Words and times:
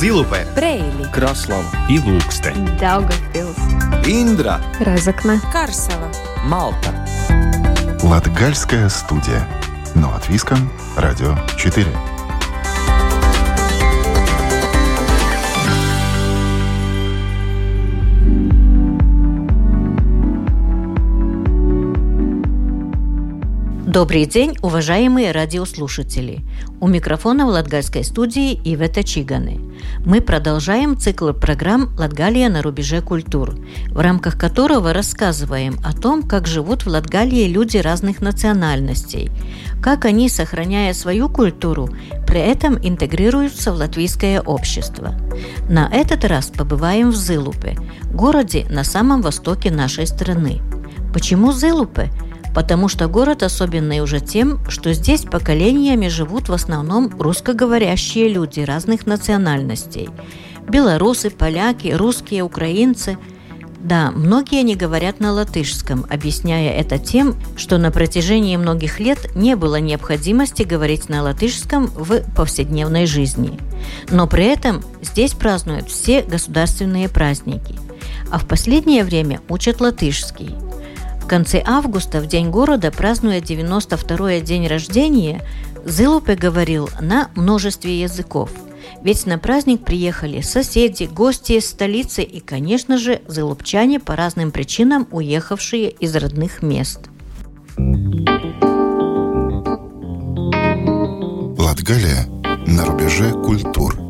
Zilupē, 0.00 0.46
Краслава 1.12 1.68
Ilūkste, 1.92 2.54
Daugavpils, 2.80 3.58
Индра, 4.08 4.56
Разокна, 4.80 5.38
Карсела. 5.52 6.08
Малта 6.42 7.04
Латгальская 8.02 8.88
студия. 8.88 9.46
Но 9.94 10.08
от 10.14 10.26
Виска, 10.30 10.56
Радио 10.96 11.36
4. 11.58 11.86
Добрый 23.86 24.24
день, 24.24 24.56
уважаемые 24.62 25.32
радиослушатели! 25.32 26.40
У 26.80 26.86
микрофона 26.88 27.44
в 27.44 27.50
Латгальской 27.50 28.02
студии 28.02 28.58
Ивета 28.64 29.02
Чиганы. 29.02 29.69
Мы 30.04 30.20
продолжаем 30.20 30.96
цикл 30.96 31.32
программ 31.32 31.90
«Латгалия 31.98 32.48
на 32.48 32.62
рубеже 32.62 33.00
культур», 33.02 33.54
в 33.88 33.98
рамках 33.98 34.38
которого 34.38 34.92
рассказываем 34.92 35.78
о 35.84 35.92
том, 35.92 36.22
как 36.22 36.46
живут 36.46 36.84
в 36.84 36.88
Латгалии 36.88 37.48
люди 37.48 37.76
разных 37.76 38.20
национальностей, 38.20 39.30
как 39.82 40.04
они, 40.04 40.28
сохраняя 40.28 40.94
свою 40.94 41.28
культуру, 41.28 41.90
при 42.26 42.40
этом 42.40 42.78
интегрируются 42.82 43.72
в 43.72 43.76
латвийское 43.76 44.40
общество. 44.40 45.14
На 45.68 45.88
этот 45.92 46.24
раз 46.24 46.46
побываем 46.46 47.10
в 47.10 47.16
Зылупе, 47.16 47.76
городе 48.12 48.66
на 48.70 48.84
самом 48.84 49.22
востоке 49.22 49.70
нашей 49.70 50.06
страны. 50.06 50.60
Почему 51.12 51.52
Зылупе? 51.52 52.10
Потому 52.54 52.88
что 52.88 53.08
город 53.08 53.42
особенный 53.42 54.00
уже 54.00 54.20
тем, 54.20 54.58
что 54.68 54.92
здесь 54.92 55.22
поколениями 55.22 56.08
живут 56.08 56.48
в 56.48 56.52
основном 56.52 57.10
русскоговорящие 57.18 58.28
люди 58.28 58.60
разных 58.60 59.06
национальностей. 59.06 60.08
Белорусы, 60.68 61.30
поляки, 61.30 61.88
русские, 61.88 62.42
украинцы. 62.42 63.18
Да, 63.80 64.10
многие 64.10 64.62
не 64.62 64.76
говорят 64.76 65.20
на 65.20 65.32
латышском, 65.32 66.04
объясняя 66.10 66.72
это 66.72 66.98
тем, 66.98 67.34
что 67.56 67.78
на 67.78 67.90
протяжении 67.90 68.56
многих 68.56 69.00
лет 69.00 69.34
не 69.34 69.56
было 69.56 69.80
необходимости 69.80 70.64
говорить 70.64 71.08
на 71.08 71.22
латышском 71.22 71.86
в 71.86 72.20
повседневной 72.36 73.06
жизни. 73.06 73.58
Но 74.10 74.26
при 74.26 74.44
этом 74.44 74.82
здесь 75.00 75.32
празднуют 75.32 75.88
все 75.88 76.22
государственные 76.22 77.08
праздники. 77.08 77.74
А 78.30 78.38
в 78.38 78.46
последнее 78.46 79.02
время 79.02 79.40
учат 79.48 79.80
латышский– 79.80 80.54
конце 81.30 81.62
августа, 81.64 82.20
в 82.20 82.26
День 82.26 82.50
города, 82.50 82.90
празднуя 82.90 83.40
92-й 83.40 84.40
день 84.40 84.66
рождения, 84.66 85.42
Зылупе 85.84 86.34
говорил 86.34 86.90
на 87.00 87.30
множестве 87.36 88.00
языков. 88.00 88.50
Ведь 89.04 89.26
на 89.26 89.38
праздник 89.38 89.84
приехали 89.84 90.40
соседи, 90.40 91.04
гости 91.04 91.52
из 91.52 91.70
столицы 91.70 92.24
и, 92.24 92.40
конечно 92.40 92.98
же, 92.98 93.22
зылупчане 93.28 94.00
по 94.00 94.16
разным 94.16 94.50
причинам, 94.50 95.06
уехавшие 95.12 95.90
из 95.90 96.16
родных 96.16 96.62
мест. 96.62 97.02
Латгалия 101.56 102.26
на 102.66 102.84
рубеже 102.86 103.30
культур. 103.30 104.09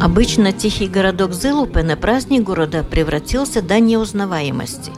Обычно 0.00 0.52
тихий 0.52 0.88
городок 0.88 1.32
Зылупе 1.32 1.82
на 1.82 1.96
праздник 1.96 2.42
города 2.42 2.82
превратился 2.82 3.62
до 3.62 3.78
неузнаваемости. 3.80 4.92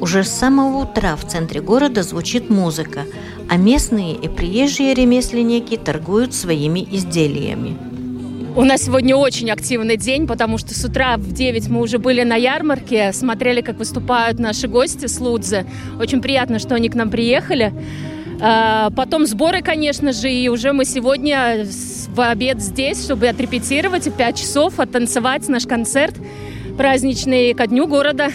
Уже 0.00 0.24
с 0.24 0.28
самого 0.28 0.84
утра 0.84 1.16
в 1.16 1.26
центре 1.26 1.60
города 1.60 2.02
звучит 2.02 2.50
музыка, 2.50 3.04
а 3.48 3.56
местные 3.56 4.14
и 4.14 4.28
приезжие 4.28 4.94
ремесленники 4.94 5.76
торгуют 5.76 6.34
своими 6.34 6.86
изделиями. 6.90 7.87
У 8.58 8.64
нас 8.64 8.82
сегодня 8.82 9.14
очень 9.14 9.52
активный 9.52 9.96
день, 9.96 10.26
потому 10.26 10.58
что 10.58 10.74
с 10.74 10.84
утра 10.84 11.16
в 11.16 11.32
9 11.32 11.68
мы 11.68 11.80
уже 11.80 12.00
были 12.00 12.24
на 12.24 12.34
ярмарке, 12.34 13.12
смотрели, 13.12 13.60
как 13.60 13.78
выступают 13.78 14.40
наши 14.40 14.66
гости 14.66 15.06
с 15.06 15.20
Лудзы. 15.20 15.64
Очень 16.00 16.20
приятно, 16.20 16.58
что 16.58 16.74
они 16.74 16.88
к 16.88 16.96
нам 16.96 17.08
приехали. 17.08 17.72
А, 18.40 18.90
Потом 18.90 19.26
сборы, 19.26 19.62
конечно 19.62 20.12
же, 20.12 20.28
и 20.28 20.48
уже 20.48 20.72
мы 20.72 20.86
сегодня 20.86 21.64
в 22.08 22.20
обед 22.20 22.60
здесь, 22.60 23.04
чтобы 23.04 23.28
отрепетировать 23.28 24.08
и 24.08 24.10
в 24.10 24.14
5 24.14 24.36
часов 24.36 24.80
оттанцевать 24.80 25.48
наш 25.48 25.64
концерт 25.64 26.16
праздничный 26.76 27.54
ко 27.54 27.68
дню 27.68 27.86
города. 27.86 28.30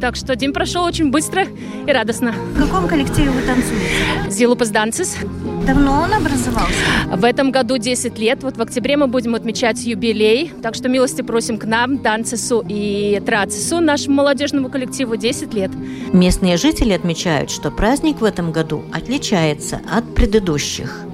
Так 0.00 0.16
что 0.16 0.34
день 0.34 0.52
прошел 0.52 0.82
очень 0.82 1.12
быстро 1.12 1.44
и 1.86 1.92
радостно. 1.92 2.32
В 2.32 2.60
каком 2.60 2.88
коллективе 2.88 3.30
вы 3.30 3.42
танцуете? 3.42 4.30
Зилупас 4.30 4.70
Данцис. 4.70 5.16
Давно 5.64 6.02
он 6.02 6.12
образовался? 6.12 6.89
В 7.10 7.24
этом 7.24 7.50
году 7.50 7.76
10 7.76 8.18
лет. 8.18 8.42
Вот 8.44 8.56
в 8.56 8.62
октябре 8.62 8.96
мы 8.96 9.08
будем 9.08 9.34
отмечать 9.34 9.84
юбилей. 9.84 10.52
Так 10.62 10.76
что 10.76 10.88
милости 10.88 11.22
просим 11.22 11.58
к 11.58 11.64
нам, 11.64 11.98
Данцису 11.98 12.64
и 12.68 13.20
Трацису, 13.26 13.80
нашему 13.80 14.16
молодежному 14.16 14.68
коллективу, 14.68 15.16
10 15.16 15.52
лет. 15.52 15.70
Местные 16.12 16.56
жители 16.56 16.92
отмечают, 16.92 17.50
что 17.50 17.72
праздник 17.72 18.20
в 18.20 18.24
этом 18.24 18.52
году 18.52 18.84
отличается 18.92 19.80
от 19.90 20.14
предыдущих. 20.14 21.04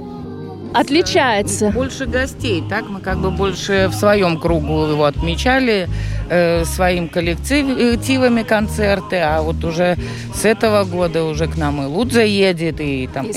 Отличается. 0.74 1.70
Больше 1.70 2.06
гостей, 2.06 2.62
так 2.68 2.88
мы 2.88 3.00
как 3.00 3.18
бы 3.18 3.30
больше 3.30 3.88
в 3.90 3.94
своем 3.94 4.38
кругу 4.38 4.86
его 4.86 5.04
отмечали, 5.04 5.88
э, 6.28 6.64
своим 6.64 7.08
коллективами 7.08 8.42
концерты, 8.42 9.16
а 9.16 9.42
вот 9.42 9.64
уже 9.64 9.96
с 10.34 10.44
этого 10.44 10.84
года 10.84 11.24
уже 11.24 11.46
к 11.46 11.56
нам 11.56 11.82
и 11.82 11.86
Лудза 11.86 12.22
едет, 12.22 12.80
и 12.80 13.08
там 13.12 13.26
И 13.26 13.32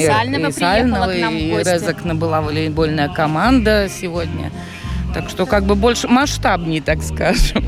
Сальнова 0.51 1.13
и, 1.13 1.21
нам 1.21 1.33
в 1.33 1.37
и. 1.37 1.57
Резакна 1.57 2.15
была 2.15 2.41
волейбольная 2.41 3.09
команда 3.09 3.87
сегодня. 3.89 4.51
Так 5.13 5.29
что 5.29 5.45
как 5.45 5.63
бы 5.63 5.75
больше 5.75 6.07
масштабнее, 6.07 6.81
так 6.81 7.01
скажем. 7.01 7.63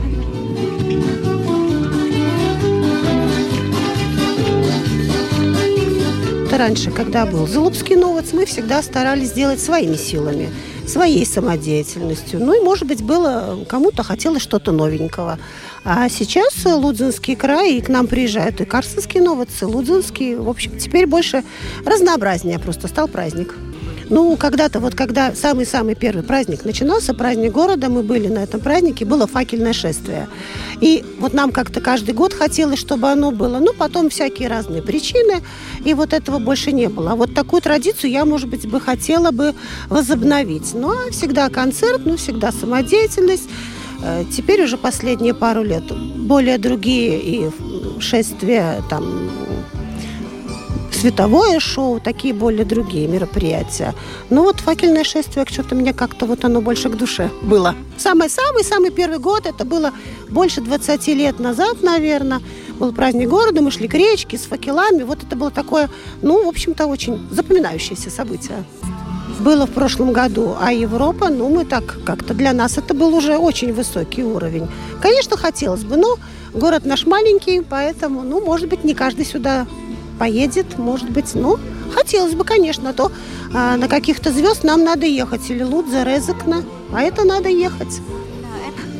Раньше, 6.61 6.91
когда 6.91 7.25
был 7.25 7.47
Зулупский 7.47 7.95
новоц, 7.95 8.33
мы 8.33 8.45
всегда 8.45 8.83
старались 8.83 9.29
сделать 9.29 9.59
своими 9.59 9.95
силами, 9.95 10.47
своей 10.85 11.25
самодеятельностью. 11.25 12.39
Ну 12.39 12.53
и, 12.53 12.63
может 12.63 12.87
быть, 12.87 13.01
было 13.01 13.65
кому-то 13.67 14.03
хотелось 14.03 14.43
что-то 14.43 14.71
новенького. 14.71 15.39
А 15.83 16.07
сейчас 16.07 16.63
Лудзинский 16.63 17.35
край, 17.35 17.77
и 17.77 17.81
к 17.81 17.89
нам 17.89 18.05
приезжают 18.05 18.61
и 18.61 18.65
Карсовский 18.65 19.21
новоц, 19.21 19.49
и 19.63 19.65
Лудзинский. 19.65 20.35
В 20.35 20.47
общем, 20.47 20.77
теперь 20.77 21.07
больше 21.07 21.43
разнообразнее 21.83 22.59
просто 22.59 22.87
стал 22.87 23.07
праздник. 23.07 23.55
Ну, 24.11 24.35
когда-то, 24.35 24.81
вот 24.81 24.93
когда 24.93 25.33
самый-самый 25.33 25.95
первый 25.95 26.21
праздник 26.21 26.65
начинался, 26.65 27.13
праздник 27.13 27.53
города, 27.53 27.89
мы 27.89 28.03
были 28.03 28.27
на 28.27 28.39
этом 28.39 28.59
празднике, 28.59 29.05
было 29.05 29.25
факельное 29.25 29.71
шествие. 29.71 30.27
И 30.81 31.05
вот 31.17 31.33
нам 31.33 31.53
как-то 31.53 31.79
каждый 31.79 32.13
год 32.13 32.33
хотелось, 32.33 32.77
чтобы 32.77 33.07
оно 33.09 33.31
было. 33.31 33.59
Ну, 33.59 33.73
потом 33.73 34.09
всякие 34.09 34.49
разные 34.49 34.81
причины, 34.81 35.41
и 35.85 35.93
вот 35.93 36.11
этого 36.11 36.39
больше 36.39 36.73
не 36.73 36.89
было. 36.89 37.11
А 37.11 37.15
вот 37.15 37.33
такую 37.33 37.61
традицию 37.61 38.11
я, 38.11 38.25
может 38.25 38.49
быть, 38.49 38.67
бы 38.67 38.81
хотела 38.81 39.31
бы 39.31 39.55
возобновить. 39.87 40.73
Ну, 40.73 40.89
а 40.91 41.11
всегда 41.11 41.47
концерт, 41.47 42.01
ну, 42.03 42.17
всегда 42.17 42.51
самодеятельность. 42.51 43.49
Э, 44.03 44.25
Теперь 44.29 44.61
уже 44.61 44.75
последние 44.77 45.33
пару 45.33 45.63
лет 45.63 45.83
более 46.17 46.57
другие 46.57 47.17
и 47.21 47.49
шествия, 48.01 48.83
там, 48.89 49.29
световое 51.01 51.59
шоу, 51.59 51.99
такие 51.99 52.31
более 52.31 52.63
другие 52.63 53.07
мероприятия. 53.07 53.95
Ну 54.29 54.43
вот 54.43 54.59
факельное 54.59 55.03
шествие, 55.03 55.47
что-то 55.49 55.73
мне 55.73 55.93
как-то 55.93 56.27
вот 56.27 56.45
оно 56.45 56.61
больше 56.61 56.89
к 56.89 56.95
душе 56.95 57.31
было. 57.41 57.73
Самый-самый-самый 57.97 58.91
первый 58.91 59.17
год, 59.17 59.47
это 59.47 59.65
было 59.65 59.93
больше 60.29 60.61
20 60.61 61.07
лет 61.07 61.39
назад, 61.39 61.81
наверное. 61.81 62.39
Был 62.77 62.93
праздник 62.93 63.29
города, 63.29 63.63
мы 63.63 63.71
шли 63.71 63.87
к 63.87 63.95
речке 63.95 64.37
с 64.37 64.41
факелами. 64.41 65.01
Вот 65.01 65.23
это 65.23 65.35
было 65.35 65.49
такое, 65.49 65.89
ну, 66.21 66.45
в 66.45 66.47
общем-то, 66.47 66.85
очень 66.85 67.19
запоминающееся 67.31 68.11
событие. 68.11 68.63
Было 69.39 69.65
в 69.65 69.71
прошлом 69.71 70.13
году, 70.13 70.55
а 70.61 70.71
Европа, 70.71 71.29
ну, 71.29 71.49
мы 71.49 71.65
так 71.65 71.97
как-то 72.05 72.35
для 72.35 72.53
нас 72.53 72.77
это 72.77 72.93
был 72.93 73.15
уже 73.15 73.37
очень 73.37 73.73
высокий 73.73 74.23
уровень. 74.23 74.67
Конечно, 75.01 75.35
хотелось 75.35 75.83
бы, 75.83 75.97
но 75.97 76.17
город 76.53 76.85
наш 76.85 77.07
маленький, 77.07 77.61
поэтому, 77.61 78.21
ну, 78.21 78.39
может 78.45 78.69
быть, 78.69 78.83
не 78.83 78.93
каждый 78.93 79.25
сюда 79.25 79.65
поедет, 80.21 80.77
может 80.77 81.09
быть, 81.09 81.33
ну, 81.33 81.57
хотелось 81.91 82.35
бы, 82.35 82.43
конечно, 82.43 82.93
то 82.93 83.11
а, 83.55 83.75
на 83.75 83.87
каких-то 83.87 84.31
звезд 84.31 84.63
нам 84.63 84.83
надо 84.83 85.07
ехать, 85.07 85.49
или 85.49 85.63
Лудза, 85.63 86.03
Резекна, 86.03 86.63
а 86.93 87.01
это 87.01 87.23
надо 87.23 87.49
ехать. 87.49 88.01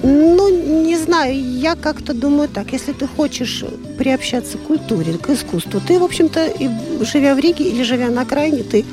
Ну, 0.01 0.49
не 0.83 0.97
знаю, 0.97 1.39
я 1.39 1.75
как-то 1.75 2.15
думаю 2.15 2.49
так, 2.49 2.73
если 2.73 2.91
ты 2.93 3.05
хочешь 3.05 3.63
приобщаться 3.99 4.57
к 4.57 4.61
культуре, 4.61 5.13
к 5.19 5.29
искусству, 5.29 5.79
ты, 5.87 5.99
в 5.99 6.03
общем-то, 6.03 6.47
и 6.47 6.69
живя 7.01 7.35
в 7.35 7.39
Риге 7.39 7.65
или 7.65 7.83
живя 7.83 8.09
на 8.09 8.21
окраине, 8.23 8.63
ты 8.63 8.83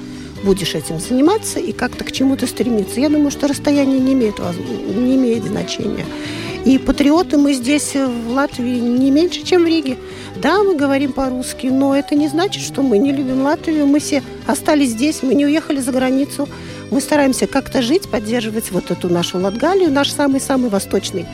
будешь 0.44 0.74
этим 0.74 1.00
заниматься 1.00 1.58
и 1.58 1.72
как-то 1.72 2.04
к 2.04 2.12
чему-то 2.12 2.46
стремиться. 2.46 3.00
Я 3.00 3.08
думаю, 3.08 3.30
что 3.30 3.48
расстояние 3.48 4.00
не 4.00 4.12
имеет, 4.12 4.38
не 4.38 5.16
имеет 5.16 5.44
значения. 5.44 6.04
И 6.64 6.78
патриоты 6.78 7.38
мы 7.38 7.54
здесь, 7.54 7.94
в 7.94 8.30
Латвии, 8.30 8.78
не 8.78 9.10
меньше, 9.10 9.42
чем 9.42 9.62
в 9.62 9.66
Риге. 9.66 9.96
Да, 10.36 10.62
мы 10.62 10.76
говорим 10.76 11.12
по-русски, 11.12 11.66
но 11.66 11.96
это 11.96 12.14
не 12.14 12.28
значит, 12.28 12.62
что 12.62 12.82
мы 12.82 12.98
не 12.98 13.12
любим 13.12 13.42
Латвию. 13.42 13.86
Мы 13.86 14.00
все 14.00 14.22
остались 14.46 14.90
здесь, 14.90 15.22
мы 15.22 15.34
не 15.34 15.46
уехали 15.46 15.80
за 15.80 15.92
границу. 15.92 16.48
Мы 16.90 17.00
стараемся 17.00 17.46
как-то 17.46 17.82
жить, 17.82 18.08
поддерживать 18.08 18.70
вот 18.70 18.90
эту 18.90 19.08
нашу 19.08 19.38
Латгалию, 19.38 19.90
наш 19.90 20.10
самый-самый 20.10 20.70
восточный, 20.70 21.26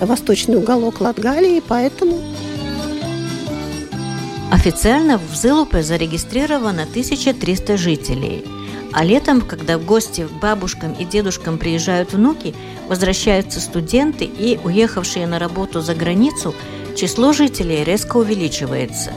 восточный 0.00 0.56
уголок 0.56 1.00
Латгалии, 1.00 1.62
поэтому 1.66 2.20
Официально 4.54 5.18
в 5.18 5.34
Зылупе 5.34 5.82
зарегистрировано 5.82 6.84
1300 6.84 7.76
жителей. 7.76 8.44
А 8.94 9.02
летом, 9.02 9.40
когда 9.40 9.76
в 9.76 9.84
гости 9.84 10.24
к 10.24 10.30
бабушкам 10.40 10.92
и 10.92 11.04
дедушкам 11.04 11.58
приезжают 11.58 12.12
внуки, 12.12 12.54
возвращаются 12.88 13.60
студенты 13.60 14.24
и 14.24 14.56
уехавшие 14.62 15.26
на 15.26 15.40
работу 15.40 15.80
за 15.80 15.96
границу, 15.96 16.54
число 16.96 17.32
жителей 17.32 17.82
резко 17.82 18.18
увеличивается. 18.18 19.12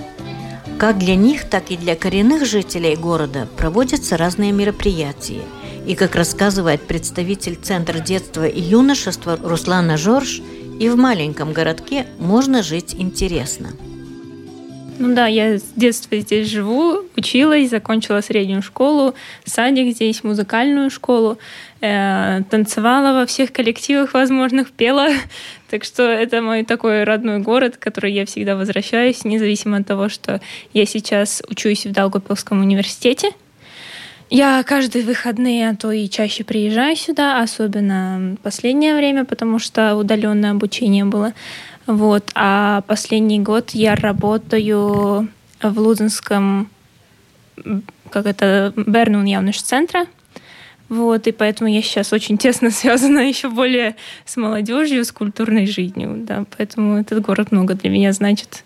Как 0.79 0.97
для 0.97 1.15
них, 1.15 1.47
так 1.47 1.69
и 1.69 1.77
для 1.77 1.95
коренных 1.95 2.45
жителей 2.47 2.95
города 2.95 3.47
проводятся 3.55 4.17
разные 4.17 4.51
мероприятия. 4.51 5.43
И, 5.85 5.93
как 5.93 6.15
рассказывает 6.15 6.81
представитель 6.81 7.55
Центра 7.55 7.99
детства 7.99 8.47
и 8.47 8.59
юношества 8.59 9.37
Руслана 9.41 9.95
Жорж, 9.95 10.41
и 10.79 10.89
в 10.89 10.97
маленьком 10.97 11.53
городке 11.53 12.07
можно 12.17 12.63
жить 12.63 12.95
интересно. 12.97 13.69
Ну 14.99 15.13
да, 15.13 15.27
я 15.27 15.59
с 15.59 15.63
детства 15.75 16.17
здесь 16.17 16.47
живу, 16.47 17.03
училась, 17.15 17.69
закончила 17.69 18.21
среднюю 18.21 18.63
школу, 18.63 19.13
садик 19.45 19.93
здесь, 19.93 20.23
музыкальную 20.23 20.89
школу, 20.89 21.37
э, 21.81 22.41
танцевала 22.49 23.19
во 23.19 23.27
всех 23.27 23.51
коллективах 23.51 24.13
возможных, 24.13 24.71
пела. 24.71 25.09
Так 25.69 25.83
что 25.83 26.03
это 26.03 26.41
мой 26.41 26.63
такой 26.63 27.03
родной 27.03 27.39
город, 27.39 27.75
в 27.75 27.79
который 27.79 28.13
я 28.13 28.25
всегда 28.25 28.55
возвращаюсь, 28.55 29.25
независимо 29.25 29.77
от 29.77 29.85
того, 29.85 30.07
что 30.07 30.39
я 30.73 30.85
сейчас 30.85 31.43
учусь 31.49 31.85
в 31.85 31.91
Долгопилском 31.91 32.61
университете. 32.61 33.31
Я 34.29 34.63
каждые 34.63 35.05
выходные, 35.05 35.69
а 35.69 35.75
то 35.75 35.91
и 35.91 36.07
чаще 36.07 36.45
приезжаю 36.45 36.95
сюда, 36.95 37.41
особенно 37.41 38.37
последнее 38.43 38.95
время, 38.95 39.25
потому 39.25 39.59
что 39.59 39.95
удаленное 39.95 40.51
обучение 40.51 41.03
было. 41.03 41.33
Вот. 41.87 42.29
А 42.35 42.81
последний 42.81 43.39
год 43.39 43.71
я 43.71 43.95
работаю 43.95 45.29
в 45.61 45.79
Лузенском, 45.79 46.69
как 48.09 48.25
это, 48.25 48.73
Бернун 48.75 49.25
явныш 49.25 49.61
центра. 49.61 50.05
Вот, 50.89 51.27
и 51.27 51.33
поэтому 51.33 51.69
я 51.69 51.81
сейчас 51.81 52.13
очень 52.13 52.37
тесно 52.37 52.71
связана 52.71 53.19
еще 53.19 53.49
более 53.49 53.95
с 54.25 54.37
молодежью, 54.37 55.03
с 55.03 55.11
культурной 55.11 55.65
жизнью, 55.65 56.15
да, 56.17 56.45
поэтому 56.57 56.97
этот 56.97 57.21
город 57.21 57.51
много 57.51 57.73
для 57.73 57.89
меня 57.89 58.13
значит. 58.13 58.63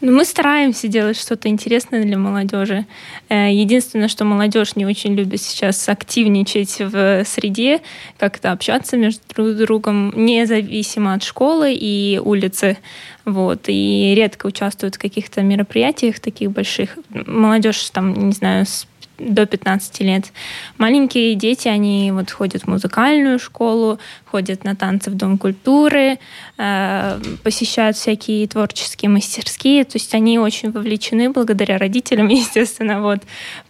Ну, 0.00 0.12
мы 0.12 0.24
стараемся 0.24 0.88
делать 0.88 1.18
что-то 1.18 1.48
интересное 1.48 2.02
для 2.02 2.18
молодежи. 2.18 2.84
Э, 3.28 3.50
единственное, 3.50 4.08
что 4.08 4.24
молодежь 4.24 4.76
не 4.76 4.84
очень 4.84 5.14
любит 5.14 5.40
сейчас 5.40 5.88
активничать 5.88 6.78
в 6.80 7.24
среде, 7.24 7.80
как-то 8.18 8.52
общаться 8.52 8.96
между 8.96 9.22
друг 9.34 9.56
другом, 9.56 10.12
независимо 10.14 11.14
от 11.14 11.22
школы 11.22 11.72
и 11.72 12.20
улицы. 12.22 12.76
Вот, 13.24 13.64
и 13.68 14.14
редко 14.14 14.46
участвуют 14.46 14.96
в 14.96 14.98
каких-то 14.98 15.40
мероприятиях 15.42 16.20
таких 16.20 16.50
больших. 16.50 16.98
Молодежь 17.10 17.88
там, 17.90 18.12
не 18.28 18.32
знаю, 18.32 18.66
с 18.66 18.86
до 19.18 19.46
15 19.46 20.00
лет. 20.00 20.32
Маленькие 20.78 21.34
дети, 21.34 21.68
они 21.68 22.10
вот 22.12 22.30
ходят 22.30 22.62
в 22.62 22.66
музыкальную 22.66 23.38
школу, 23.38 23.98
ходят 24.26 24.64
на 24.64 24.74
танцы 24.74 25.10
в 25.10 25.14
Дом 25.14 25.38
культуры, 25.38 26.18
э, 26.58 27.20
посещают 27.42 27.96
всякие 27.96 28.48
творческие 28.48 29.10
мастерские, 29.10 29.84
то 29.84 29.96
есть 29.96 30.14
они 30.14 30.38
очень 30.38 30.72
вовлечены 30.72 31.30
благодаря 31.30 31.78
родителям, 31.78 32.28
естественно, 32.28 33.00
вот. 33.00 33.20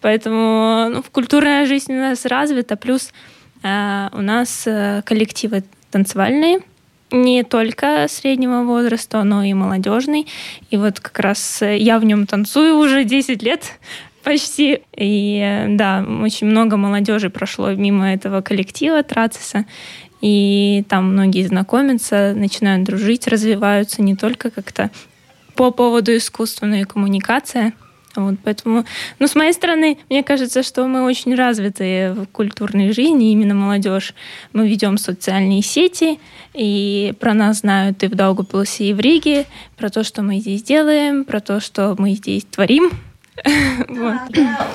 Поэтому 0.00 0.88
ну, 0.90 1.04
культурная 1.12 1.66
жизнь 1.66 1.92
у 1.92 2.00
нас 2.00 2.24
развита, 2.24 2.76
плюс 2.76 3.12
э, 3.62 4.08
у 4.12 4.20
нас 4.20 4.64
э, 4.66 5.02
коллективы 5.04 5.64
танцевальные, 5.90 6.60
не 7.10 7.44
только 7.44 8.06
среднего 8.08 8.64
возраста, 8.64 9.22
но 9.22 9.44
и 9.44 9.52
молодежный. 9.54 10.26
И 10.70 10.76
вот 10.76 10.98
как 11.00 11.18
раз 11.20 11.62
я 11.62 11.98
в 11.98 12.04
нем 12.04 12.26
танцую 12.26 12.76
уже 12.76 13.04
10 13.04 13.42
лет, 13.42 13.78
Почти. 14.24 14.80
И 14.96 15.66
да, 15.68 16.04
очень 16.22 16.46
много 16.46 16.76
молодежи 16.76 17.28
прошло 17.30 17.70
мимо 17.72 18.12
этого 18.12 18.40
коллектива 18.40 19.02
Трациса. 19.02 19.66
И 20.22 20.84
там 20.88 21.12
многие 21.12 21.46
знакомятся, 21.46 22.32
начинают 22.34 22.84
дружить, 22.84 23.26
развиваются 23.28 24.00
не 24.00 24.16
только 24.16 24.50
как-то 24.50 24.90
по 25.54 25.70
поводу 25.70 26.16
искусства, 26.16 26.64
но 26.66 26.76
и 26.76 26.84
коммуникация. 26.84 27.74
Вот, 28.16 28.36
поэтому, 28.44 28.84
ну, 29.18 29.26
с 29.26 29.34
моей 29.34 29.52
стороны, 29.52 29.98
мне 30.08 30.22
кажется, 30.22 30.62
что 30.62 30.86
мы 30.86 31.02
очень 31.02 31.34
развитые 31.34 32.12
в 32.12 32.26
культурной 32.26 32.92
жизни, 32.92 33.32
именно 33.32 33.54
молодежь. 33.54 34.14
Мы 34.52 34.68
ведем 34.68 34.98
социальные 34.98 35.62
сети, 35.62 36.20
и 36.54 37.12
про 37.18 37.34
нас 37.34 37.58
знают 37.58 38.02
и 38.04 38.06
в 38.06 38.14
Даугапилсе, 38.14 38.90
и 38.90 38.94
в 38.94 39.00
Риге, 39.00 39.46
про 39.76 39.90
то, 39.90 40.04
что 40.04 40.22
мы 40.22 40.38
здесь 40.38 40.62
делаем, 40.62 41.24
про 41.24 41.40
то, 41.40 41.58
что 41.60 41.96
мы 41.98 42.12
здесь 42.12 42.44
творим. 42.44 42.92
вот. 43.88 44.14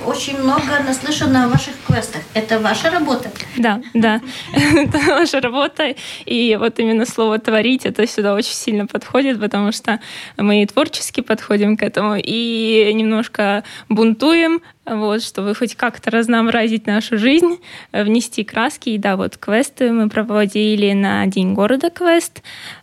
Очень 0.06 0.38
много 0.40 0.84
наслышана 0.86 1.46
о 1.46 1.48
ваших 1.48 1.74
квестах. 1.88 2.22
Это 2.34 2.60
ваша 2.60 2.90
работа? 2.90 3.30
Да, 3.58 3.82
да. 3.94 4.20
это 4.54 4.98
ваша 4.98 5.40
работа. 5.40 5.96
И 6.26 6.58
вот 6.60 6.78
именно 6.80 7.06
слово 7.06 7.40
«творить» 7.40 7.86
это 7.86 8.06
сюда 8.06 8.34
очень 8.34 8.54
сильно 8.54 8.86
подходит, 8.86 9.40
потому 9.40 9.72
что 9.72 10.00
мы 10.36 10.64
и 10.64 10.66
творчески 10.66 11.22
подходим 11.22 11.78
к 11.78 11.84
этому, 11.84 12.16
и 12.18 12.92
немножко 12.94 13.64
бунтуем, 13.88 14.62
вот, 14.86 15.24
чтобы 15.24 15.56
хоть 15.56 15.76
как-то 15.76 16.12
разнообразить 16.12 16.86
нашу 16.86 17.18
жизнь, 17.18 17.60
внести 17.94 18.44
краски. 18.44 18.90
И 18.90 18.98
да, 18.98 19.16
вот 19.16 19.38
квесты 19.38 19.92
мы 19.92 20.10
проводили 20.10 20.92
на 20.92 21.26
День 21.28 21.54
города 21.54 21.90
квест 21.90 22.42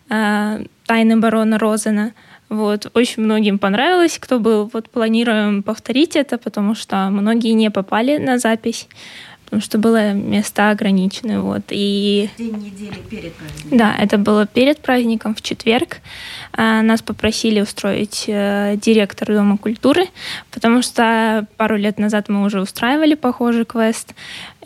э, 0.09 0.63
«Тайны 0.87 1.19
барона 1.19 1.59
Розена». 1.59 2.13
Вот, 2.49 2.89
очень 2.93 3.23
многим 3.23 3.59
понравилось, 3.59 4.17
кто 4.19 4.39
был. 4.39 4.69
Вот 4.71 4.89
планируем 4.89 5.63
повторить 5.63 6.15
это, 6.15 6.37
потому 6.37 6.75
что 6.75 7.09
многие 7.09 7.51
не 7.51 7.69
попали 7.69 8.17
на 8.17 8.39
запись 8.39 8.87
потому 9.47 9.61
что 9.61 9.77
было 9.77 10.11
места 10.11 10.71
ограничены. 10.71 11.39
Вот. 11.39 11.61
И... 11.69 12.29
День 12.37 12.57
недели 12.57 12.99
перед 13.09 13.33
праздником. 13.33 13.77
Да, 13.77 13.95
это 13.97 14.17
было 14.17 14.45
перед 14.45 14.79
праздником, 14.79 15.35
в 15.35 15.41
четверг. 15.41 16.01
А, 16.51 16.81
нас 16.81 17.01
попросили 17.01 17.61
устроить 17.61 18.25
э, 18.27 18.75
директор 18.75 19.33
Дома 19.33 19.57
культуры, 19.57 20.07
потому 20.51 20.81
что 20.81 21.47
пару 21.55 21.77
лет 21.77 21.97
назад 21.97 22.27
мы 22.27 22.43
уже 22.43 22.59
устраивали 22.59 23.15
похожий 23.15 23.63
квест. 23.63 24.13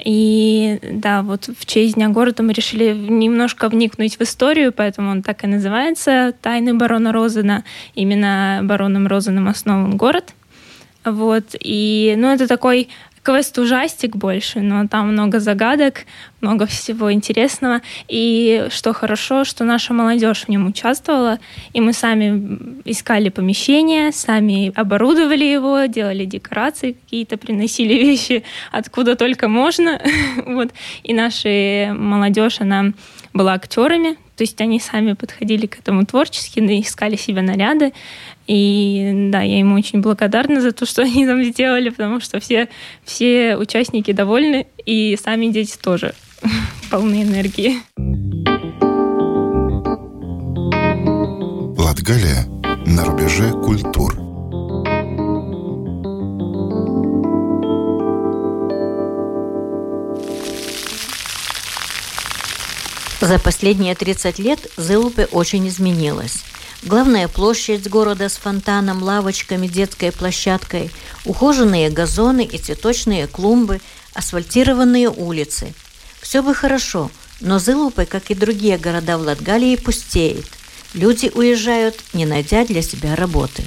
И 0.03 0.79
да, 0.81 1.21
вот 1.21 1.47
в 1.47 1.65
честь 1.67 1.93
Дня 1.93 2.09
города 2.09 2.41
мы 2.41 2.51
решили 2.51 2.91
немножко 2.91 3.69
вникнуть 3.69 4.17
в 4.17 4.21
историю, 4.21 4.73
поэтому 4.73 5.11
он 5.11 5.21
так 5.21 5.43
и 5.43 5.47
называется 5.47 6.33
«Тайны 6.41 6.73
барона 6.73 7.11
Розена». 7.11 7.63
Именно 7.93 8.61
бароном 8.63 9.05
Розеном 9.05 9.47
основан 9.47 9.95
город. 9.95 10.33
Вот, 11.03 11.55
и, 11.59 12.15
ну, 12.17 12.27
это 12.31 12.47
такой 12.47 12.89
квест-ужастик 13.23 14.15
больше, 14.15 14.61
но 14.61 14.87
там 14.87 15.11
много 15.11 15.39
загадок, 15.39 16.05
много 16.41 16.65
всего 16.65 17.13
интересного. 17.13 17.81
И 18.07 18.67
что 18.69 18.93
хорошо, 18.93 19.43
что 19.43 19.63
наша 19.63 19.93
молодежь 19.93 20.45
в 20.45 20.49
нем 20.49 20.67
участвовала, 20.67 21.39
и 21.73 21.81
мы 21.81 21.93
сами 21.93 22.81
искали 22.85 23.29
помещение, 23.29 24.11
сами 24.11 24.71
оборудовали 24.75 25.45
его, 25.45 25.85
делали 25.85 26.25
декорации 26.25 26.93
какие-то, 26.93 27.37
приносили 27.37 27.93
вещи 28.05 28.43
откуда 28.71 29.15
только 29.15 29.47
можно. 29.47 30.01
вот. 30.45 30.71
И 31.03 31.13
наша 31.13 31.93
молодежь, 31.93 32.59
она 32.59 32.91
была 33.33 33.53
актерами, 33.53 34.17
то 34.41 34.43
есть 34.43 34.59
они 34.59 34.79
сами 34.79 35.13
подходили 35.13 35.67
к 35.67 35.77
этому 35.77 36.03
творчески, 36.03 36.59
искали 36.81 37.15
себе 37.15 37.43
наряды. 37.43 37.93
И 38.47 39.27
да, 39.29 39.41
я 39.41 39.59
ему 39.59 39.75
очень 39.75 40.01
благодарна 40.01 40.61
за 40.61 40.71
то, 40.71 40.85
что 40.87 41.03
они 41.03 41.27
там 41.27 41.43
сделали, 41.43 41.89
потому 41.89 42.19
что 42.19 42.39
все, 42.39 42.67
все 43.03 43.55
участники 43.55 44.11
довольны, 44.13 44.65
и 44.83 45.15
сами 45.23 45.49
дети 45.49 45.77
тоже 45.77 46.15
полны 46.89 47.21
энергии. 47.21 47.83
Латгалия 51.79 52.47
на 52.87 53.05
рубеже 53.05 53.51
культур. 53.51 54.20
За 63.21 63.37
последние 63.37 63.93
30 63.93 64.39
лет 64.39 64.71
Зылупе 64.77 65.25
очень 65.25 65.67
изменилась. 65.67 66.37
Главная 66.81 67.27
площадь 67.27 67.87
города 67.87 68.27
с 68.27 68.37
фонтаном, 68.37 69.03
лавочками, 69.03 69.67
детской 69.67 70.11
площадкой, 70.11 70.89
ухоженные 71.25 71.91
газоны 71.91 72.43
и 72.43 72.57
цветочные 72.57 73.27
клумбы, 73.27 73.79
асфальтированные 74.15 75.07
улицы. 75.07 75.75
Все 76.19 76.41
бы 76.41 76.55
хорошо, 76.55 77.11
но 77.41 77.59
Зылупы, 77.59 78.05
как 78.05 78.31
и 78.31 78.35
другие 78.35 78.79
города 78.79 79.19
в 79.19 79.21
Латгалии, 79.21 79.75
пустеет. 79.75 80.47
Люди 80.95 81.31
уезжают, 81.31 81.99
не 82.13 82.25
найдя 82.25 82.65
для 82.65 82.81
себя 82.81 83.15
работы. 83.15 83.63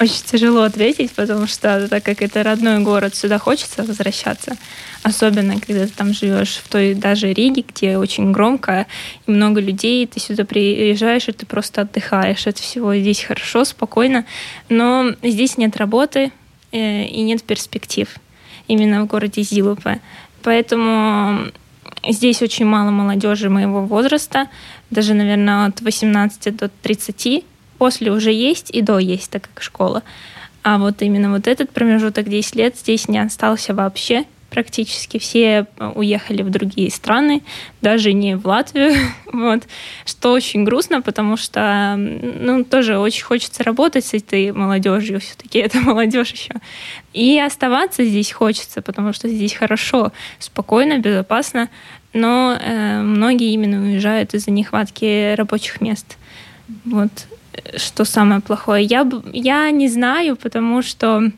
Очень 0.00 0.22
тяжело 0.24 0.62
ответить, 0.62 1.10
потому 1.10 1.48
что 1.48 1.88
так 1.88 2.04
как 2.04 2.22
это 2.22 2.44
родной 2.44 2.78
город, 2.80 3.16
сюда 3.16 3.38
хочется 3.38 3.82
возвращаться. 3.82 4.56
Особенно, 5.02 5.58
когда 5.58 5.86
ты 5.86 5.92
там 5.92 6.12
живешь 6.12 6.60
в 6.64 6.68
той 6.68 6.94
даже 6.94 7.32
Риге, 7.32 7.64
где 7.66 7.98
очень 7.98 8.30
громко 8.30 8.86
и 9.26 9.30
много 9.30 9.60
людей, 9.60 10.06
ты 10.06 10.20
сюда 10.20 10.44
приезжаешь, 10.44 11.28
и 11.28 11.32
ты 11.32 11.46
просто 11.46 11.80
отдыхаешь 11.80 12.46
от 12.46 12.58
всего. 12.58 12.94
Здесь 12.94 13.22
хорошо, 13.22 13.64
спокойно, 13.64 14.24
но 14.68 15.14
здесь 15.22 15.58
нет 15.58 15.76
работы 15.76 16.30
э, 16.70 17.04
и 17.06 17.20
нет 17.22 17.42
перспектив 17.42 18.08
именно 18.68 19.02
в 19.02 19.06
городе 19.06 19.42
Зилупе. 19.42 20.00
Поэтому 20.44 21.50
здесь 22.08 22.40
очень 22.40 22.66
мало 22.66 22.90
молодежи 22.90 23.50
моего 23.50 23.84
возраста, 23.84 24.46
даже, 24.90 25.14
наверное, 25.14 25.66
от 25.66 25.80
18 25.80 26.56
до 26.56 26.68
30 26.68 27.44
после 27.78 28.12
уже 28.12 28.32
есть 28.32 28.70
и 28.70 28.82
до 28.82 28.98
есть, 28.98 29.30
так 29.30 29.48
как 29.52 29.62
школа. 29.62 30.02
А 30.62 30.78
вот 30.78 31.00
именно 31.02 31.30
вот 31.30 31.46
этот 31.46 31.70
промежуток 31.70 32.28
10 32.28 32.56
лет 32.56 32.76
здесь 32.76 33.08
не 33.08 33.18
остался 33.18 33.74
вообще 33.74 34.26
практически. 34.50 35.18
Все 35.18 35.66
уехали 35.94 36.42
в 36.42 36.50
другие 36.50 36.90
страны, 36.90 37.42
даже 37.80 38.12
не 38.12 38.36
в 38.36 38.46
Латвию, 38.46 38.94
вот, 39.32 39.62
что 40.04 40.32
очень 40.32 40.64
грустно, 40.64 41.02
потому 41.02 41.36
что, 41.36 41.94
ну, 41.96 42.64
тоже 42.64 42.98
очень 42.98 43.24
хочется 43.24 43.62
работать 43.62 44.04
с 44.04 44.14
этой 44.14 44.52
молодежью, 44.52 45.20
все-таки 45.20 45.58
это 45.60 45.78
молодежь 45.80 46.32
еще, 46.32 46.54
и 47.12 47.38
оставаться 47.38 48.04
здесь 48.04 48.32
хочется, 48.32 48.82
потому 48.82 49.12
что 49.12 49.28
здесь 49.28 49.54
хорошо, 49.54 50.12
спокойно, 50.38 50.98
безопасно, 50.98 51.68
но 52.12 52.56
э, 52.58 53.02
многие 53.02 53.52
именно 53.52 53.82
уезжают 53.82 54.34
из-за 54.34 54.50
нехватки 54.50 55.34
рабочих 55.34 55.80
мест, 55.80 56.16
вот, 56.84 57.10
что 57.76 58.04
самое 58.04 58.40
плохое. 58.40 58.84
Я, 58.84 59.08
я 59.32 59.70
не 59.70 59.88
знаю, 59.88 60.36
потому 60.36 60.82
что 60.82 61.30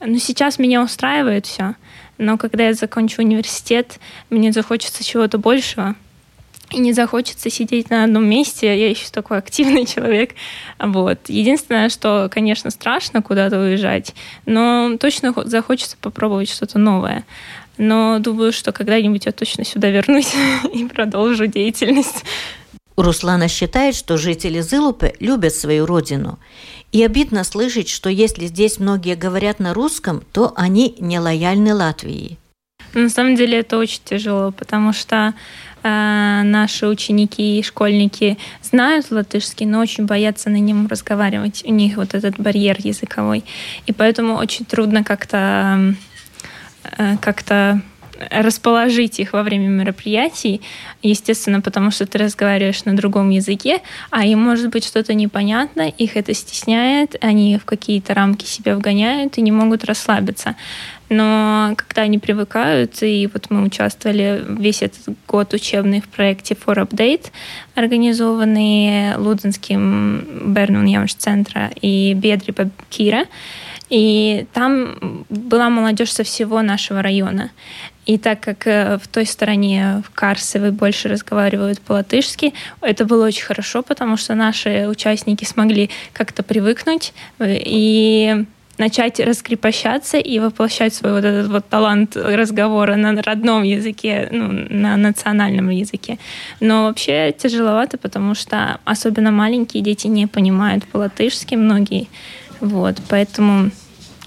ну, 0.00 0.18
сейчас 0.18 0.58
меня 0.58 0.82
устраивает 0.82 1.46
все. 1.46 1.74
Но 2.18 2.38
когда 2.38 2.64
я 2.64 2.74
закончу 2.74 3.22
университет, 3.22 3.98
мне 4.30 4.52
захочется 4.52 5.04
чего-то 5.04 5.38
большего. 5.38 5.94
И 6.70 6.78
не 6.78 6.92
захочется 6.92 7.50
сидеть 7.50 7.90
на 7.90 8.04
одном 8.04 8.24
месте. 8.24 8.66
Я 8.66 8.88
еще 8.88 9.08
такой 9.10 9.38
активный 9.38 9.86
человек. 9.94 10.34
Вот. 10.78 11.18
Единственное, 11.28 11.88
что, 11.88 12.28
конечно, 12.30 12.70
страшно 12.70 13.22
куда-то 13.22 13.60
уезжать, 13.60 14.14
но 14.46 14.96
точно 14.98 15.34
захочется 15.44 15.96
попробовать 16.00 16.48
что-то 16.48 16.78
новое. 16.78 17.24
Но 17.78 18.18
думаю, 18.18 18.52
что 18.52 18.72
когда-нибудь 18.72 19.26
я 19.26 19.32
точно 19.32 19.64
сюда 19.64 19.90
вернусь 19.90 20.34
и 20.72 20.84
продолжу 20.86 21.46
деятельность. 21.46 22.24
Руслана 22.96 23.48
считает, 23.48 23.94
что 23.94 24.16
жители 24.16 24.60
Зылупы 24.60 25.14
любят 25.20 25.54
свою 25.54 25.86
родину. 25.86 26.38
И 26.92 27.02
обидно 27.02 27.44
слышать, 27.44 27.88
что 27.88 28.10
если 28.10 28.46
здесь 28.46 28.78
многие 28.78 29.14
говорят 29.14 29.60
на 29.60 29.72
русском, 29.72 30.22
то 30.32 30.52
они 30.56 30.94
не 30.98 31.18
лояльны 31.18 31.74
Латвии. 31.74 32.38
На 32.94 33.08
самом 33.08 33.36
деле 33.36 33.60
это 33.60 33.78
очень 33.78 34.02
тяжело, 34.04 34.52
потому 34.52 34.92
что 34.92 35.32
э, 35.82 36.42
наши 36.44 36.86
ученики 36.86 37.58
и 37.58 37.62
школьники 37.62 38.36
знают 38.62 39.10
латышский, 39.10 39.64
но 39.64 39.80
очень 39.80 40.04
боятся 40.04 40.50
на 40.50 40.56
нем 40.56 40.86
разговаривать. 40.86 41.62
У 41.64 41.72
них 41.72 41.96
вот 41.96 42.14
этот 42.14 42.38
барьер 42.38 42.76
языковой. 42.80 43.44
И 43.86 43.92
поэтому 43.92 44.34
очень 44.34 44.66
трудно 44.66 45.04
как-то 45.04 45.94
э, 46.98 47.16
как-то 47.22 47.80
расположить 48.30 49.18
их 49.20 49.32
во 49.32 49.42
время 49.42 49.68
мероприятий, 49.68 50.60
естественно, 51.02 51.60
потому 51.60 51.90
что 51.90 52.06
ты 52.06 52.18
разговариваешь 52.18 52.84
на 52.84 52.96
другом 52.96 53.30
языке, 53.30 53.80
а 54.10 54.24
им 54.24 54.40
может 54.40 54.70
быть 54.70 54.84
что-то 54.84 55.14
непонятно, 55.14 55.82
их 55.82 56.16
это 56.16 56.34
стесняет, 56.34 57.16
они 57.20 57.58
в 57.58 57.64
какие-то 57.64 58.14
рамки 58.14 58.44
себя 58.44 58.76
вгоняют 58.76 59.38
и 59.38 59.42
не 59.42 59.52
могут 59.52 59.84
расслабиться. 59.84 60.56
Но 61.12 61.74
когда 61.76 62.02
они 62.02 62.18
привыкают, 62.18 63.02
и 63.02 63.28
вот 63.30 63.50
мы 63.50 63.64
участвовали 63.64 64.42
весь 64.48 64.80
этот 64.80 65.14
год 65.28 65.52
учебный 65.52 66.00
в 66.00 66.08
проекте 66.08 66.54
For 66.54 66.76
Update, 66.76 67.26
организованный 67.74 69.16
Лудзенским 69.16 70.54
Бернун 70.54 70.86
Ямш 70.86 71.14
центра 71.14 71.70
и 71.82 72.14
Бедри 72.14 72.54
Кира, 72.88 73.26
и 73.92 74.46
там 74.54 75.26
была 75.28 75.68
молодежь 75.68 76.12
со 76.12 76.24
всего 76.24 76.62
нашего 76.62 77.02
района. 77.02 77.50
И 78.06 78.16
так 78.16 78.40
как 78.40 78.66
э, 78.66 78.96
в 78.96 79.06
той 79.06 79.26
стороне, 79.26 80.02
в 80.06 80.10
Карсовой, 80.14 80.70
больше 80.70 81.08
разговаривают 81.08 81.78
по-латышски, 81.82 82.54
это 82.80 83.04
было 83.04 83.26
очень 83.26 83.44
хорошо, 83.44 83.82
потому 83.82 84.16
что 84.16 84.34
наши 84.34 84.88
участники 84.88 85.44
смогли 85.44 85.90
как-то 86.14 86.42
привыкнуть 86.42 87.12
э, 87.38 87.58
и 87.60 88.46
начать 88.78 89.20
раскрепощаться 89.20 90.16
и 90.16 90.38
воплощать 90.38 90.94
свой 90.94 91.12
вот 91.12 91.24
этот 91.24 91.48
вот 91.48 91.68
талант 91.68 92.16
разговора 92.16 92.96
на 92.96 93.20
родном 93.20 93.62
языке, 93.62 94.26
ну, 94.32 94.48
на 94.70 94.96
национальном 94.96 95.68
языке. 95.68 96.18
Но 96.60 96.84
вообще 96.84 97.30
тяжеловато, 97.36 97.98
потому 97.98 98.34
что 98.34 98.80
особенно 98.86 99.30
маленькие 99.30 99.82
дети 99.82 100.06
не 100.06 100.26
понимают 100.26 100.84
по-латышски 100.86 101.56
многие. 101.56 102.08
Вот, 102.60 102.96
поэтому 103.08 103.70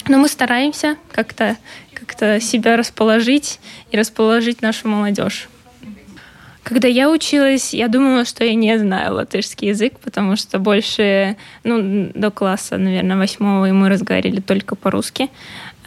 но 0.08 0.18
мы 0.18 0.28
стараемся 0.28 0.98
как-то 1.12 1.58
как-то 1.94 2.40
себя 2.40 2.78
расположить 2.78 3.60
и 3.92 3.98
расположить 3.98 4.62
нашу 4.62 4.88
молодежь. 4.88 5.48
Когда 6.64 6.88
я 6.88 7.12
училась, 7.12 7.76
я 7.76 7.88
думала, 7.88 8.26
что 8.26 8.44
я 8.44 8.56
не 8.56 8.78
знаю 8.80 9.14
латышский 9.14 9.68
язык, 9.68 10.00
потому 10.00 10.36
что 10.36 10.58
больше, 10.58 11.38
ну, 11.64 12.10
до 12.14 12.32
класса, 12.32 12.78
наверное, 12.78 13.18
восьмого 13.18 13.68
мы 13.68 13.88
разговаривали 13.88 14.42
только 14.42 14.76
по-русски. 14.76 15.30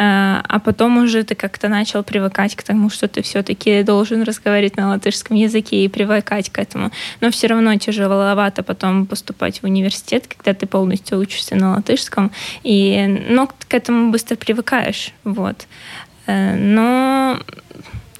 А, 0.01 0.45
а 0.49 0.61
потом 0.61 0.99
уже 0.99 1.25
ты 1.25 1.35
как-то 1.35 1.69
начал 1.69 2.05
привыкать 2.05 2.55
к 2.55 2.63
тому, 2.63 2.89
что 2.89 3.09
ты 3.09 3.21
все-таки 3.23 3.83
должен 3.83 4.23
разговаривать 4.23 4.77
на 4.77 4.91
латышском 4.91 5.37
языке 5.37 5.85
и 5.85 5.89
привыкать 5.89 6.51
к 6.51 6.59
этому. 6.59 6.93
Но 7.21 7.31
все 7.31 7.49
равно 7.49 7.77
тяжеловато 7.77 8.63
потом 8.63 9.07
поступать 9.07 9.61
в 9.61 9.65
университет, 9.65 10.27
когда 10.29 10.55
ты 10.55 10.67
полностью 10.67 11.19
учишься 11.19 11.57
на 11.57 11.73
латышском, 11.73 12.31
и, 12.63 13.25
но 13.29 13.49
к 13.49 13.75
этому 13.75 14.13
быстро 14.13 14.37
привыкаешь. 14.37 15.13
Вот. 15.25 15.67
Э, 16.27 16.55
но 16.55 17.41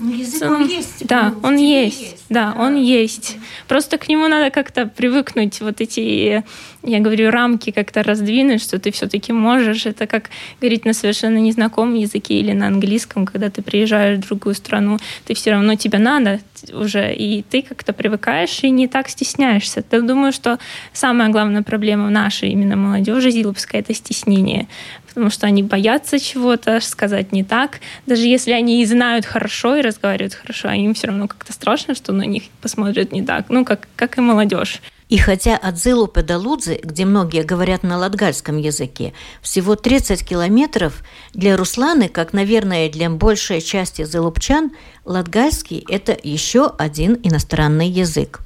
ну, 0.01 0.15
язык 0.15 0.49
он 0.49 0.67
есть. 0.67 1.07
Да, 1.07 1.35
он 1.43 1.57
есть. 1.57 2.01
есть. 2.01 2.25
Да, 2.29 2.53
да, 2.53 2.61
он 2.61 2.77
есть. 2.77 3.37
Просто 3.67 3.99
к 3.99 4.09
нему 4.09 4.29
надо 4.29 4.51
как-то 4.51 4.87
привыкнуть, 4.87 5.61
вот 5.61 5.81
эти, 5.81 6.45
я 6.83 7.01
говорю, 7.01 7.31
рамки 7.31 7.71
как-то 7.71 8.03
раздвинуть, 8.03 8.63
что 8.63 8.79
ты 8.79 8.91
все-таки 8.93 9.33
можешь. 9.33 9.87
Это 9.87 10.07
как 10.07 10.31
говорить 10.61 10.85
на 10.85 10.93
совершенно 10.93 11.39
незнакомом 11.39 11.95
языке 11.95 12.35
или 12.35 12.53
на 12.53 12.69
английском, 12.69 13.27
когда 13.27 13.51
ты 13.51 13.63
приезжаешь 13.63 14.19
в 14.19 14.29
другую 14.29 14.55
страну, 14.55 14.99
ты 15.27 15.35
все 15.35 15.51
равно 15.53 15.75
тебе 15.75 15.99
надо 15.99 16.41
уже, 16.73 17.13
и 17.15 17.43
ты 17.43 17.63
как-то 17.63 17.93
привыкаешь 17.93 18.61
и 18.63 18.71
не 18.71 18.87
так 18.87 19.09
стесняешься. 19.09 19.85
Я 19.91 20.01
думаю, 20.01 20.33
что 20.33 20.59
самая 20.93 21.29
главная 21.31 21.63
проблема 21.63 22.11
нашей 22.11 22.51
именно 22.51 22.77
молодежи 22.77 23.31
зиловской— 23.31 23.81
это 23.81 23.95
стеснение 23.95 24.69
потому 25.09 25.31
что 25.31 25.49
они 25.49 25.65
боятся 25.65 26.21
чего-то, 26.21 26.81
сказать 26.81 27.33
не 27.33 27.43
так. 27.43 27.81
Даже 28.07 28.23
если 28.23 28.53
они 28.53 28.83
и 28.83 28.85
знают 28.85 29.27
хорошо 29.27 29.75
и 29.75 29.81
разговаривают 29.81 30.35
хорошо, 30.35 30.69
а 30.69 30.77
им 30.77 30.95
все 30.95 31.09
равно 31.09 31.27
как-то 31.27 31.53
страшно, 31.53 31.97
что 31.97 32.13
на 32.13 32.23
них 32.23 32.45
посмотрят 32.63 33.11
не 33.11 33.23
так. 33.23 33.47
Ну, 33.49 33.65
как, 33.65 33.89
как 33.97 34.19
и 34.19 34.21
молодежь. 34.21 34.81
И 35.09 35.17
хотя 35.17 35.57
от 35.57 35.79
Зылупы 35.79 36.23
до 36.23 36.39
Лудзы, 36.39 36.81
где 36.83 37.05
многие 37.07 37.43
говорят 37.43 37.83
на 37.83 37.97
латгальском 37.97 38.59
языке, 38.59 39.15
всего 39.41 39.75
30 39.75 40.25
километров, 40.27 41.03
для 41.33 41.57
Русланы, 41.57 42.09
как, 42.09 42.33
наверное, 42.33 42.91
для 42.91 43.09
большей 43.09 43.61
части 43.63 44.03
зылупчан, 44.05 44.71
латгальский– 45.05 45.85
это 45.89 46.17
еще 46.23 46.71
один 46.79 47.19
иностранный 47.23 47.89
язык. 47.89 48.41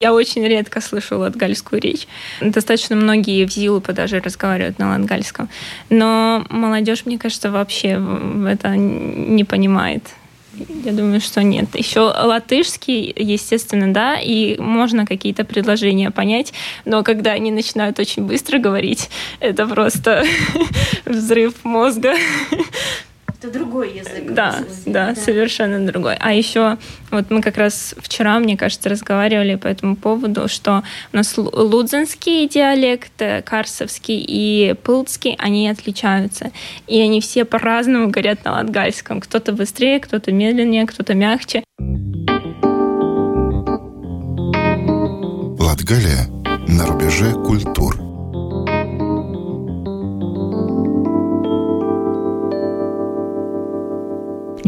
Я 0.00 0.14
очень 0.14 0.44
редко 0.44 0.80
слышу 0.80 1.18
латгальскую 1.18 1.80
речь. 1.80 2.06
Достаточно 2.40 2.94
многие 2.94 3.44
в 3.44 3.52
Зилупе 3.52 3.92
даже 3.92 4.20
разговаривают 4.20 4.78
на 4.78 4.90
латгальском. 4.90 5.48
Но 5.90 6.46
молодежь, 6.50 7.04
мне 7.04 7.18
кажется, 7.18 7.50
вообще 7.50 8.00
это 8.48 8.76
не 8.76 9.42
понимает. 9.42 10.04
Я 10.84 10.92
думаю, 10.92 11.20
что 11.20 11.42
нет. 11.42 11.74
Еще 11.74 12.00
латышский, 12.00 13.12
естественно, 13.16 13.92
да, 13.92 14.18
и 14.20 14.58
можно 14.58 15.06
какие-то 15.06 15.44
предложения 15.44 16.10
понять, 16.10 16.52
но 16.84 17.02
когда 17.02 17.32
они 17.32 17.50
начинают 17.50 17.98
очень 17.98 18.24
быстро 18.24 18.58
говорить, 18.58 19.10
это 19.40 19.66
просто 19.66 20.24
взрыв 21.04 21.64
мозга. 21.64 22.14
Это 23.40 23.52
другой 23.52 23.98
язык. 23.98 24.32
Да, 24.32 24.58
да, 24.84 25.12
да, 25.12 25.14
совершенно 25.14 25.86
другой. 25.86 26.16
А 26.18 26.32
еще 26.32 26.76
вот 27.12 27.30
мы 27.30 27.40
как 27.40 27.56
раз 27.56 27.94
вчера, 27.98 28.36
мне 28.40 28.56
кажется, 28.56 28.88
разговаривали 28.88 29.54
по 29.54 29.68
этому 29.68 29.94
поводу, 29.94 30.48
что 30.48 30.82
у 31.12 31.16
нас 31.16 31.36
лудзенский 31.36 32.48
диалект, 32.48 33.12
э, 33.18 33.42
карсовский 33.42 34.24
и 34.26 34.74
пылцкий, 34.82 35.36
они 35.38 35.68
отличаются. 35.68 36.50
И 36.88 37.00
они 37.00 37.20
все 37.20 37.44
по-разному 37.44 38.08
говорят 38.08 38.44
на 38.44 38.54
латгальском. 38.54 39.20
Кто-то 39.20 39.52
быстрее, 39.52 40.00
кто-то 40.00 40.32
медленнее, 40.32 40.84
кто-то 40.84 41.14
мягче. 41.14 41.62
Латгалия 45.60 46.26
на 46.66 46.86
рубеже 46.86 47.34
культур. 47.34 48.07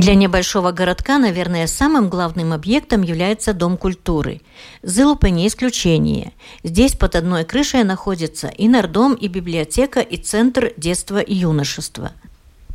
Для 0.00 0.14
небольшого 0.14 0.72
городка, 0.72 1.18
наверное, 1.18 1.66
самым 1.66 2.08
главным 2.08 2.54
объектом 2.54 3.02
является 3.02 3.52
Дом 3.52 3.76
культуры. 3.76 4.40
Зылупа 4.82 5.26
не 5.26 5.46
исключение. 5.46 6.32
Здесь 6.64 6.94
под 6.94 7.16
одной 7.16 7.44
крышей 7.44 7.84
находится 7.84 8.48
и 8.48 8.66
нардом, 8.66 9.12
и 9.12 9.28
библиотека, 9.28 10.00
и 10.00 10.16
Центр 10.16 10.72
детства 10.78 11.18
и 11.18 11.34
юношества. 11.34 12.12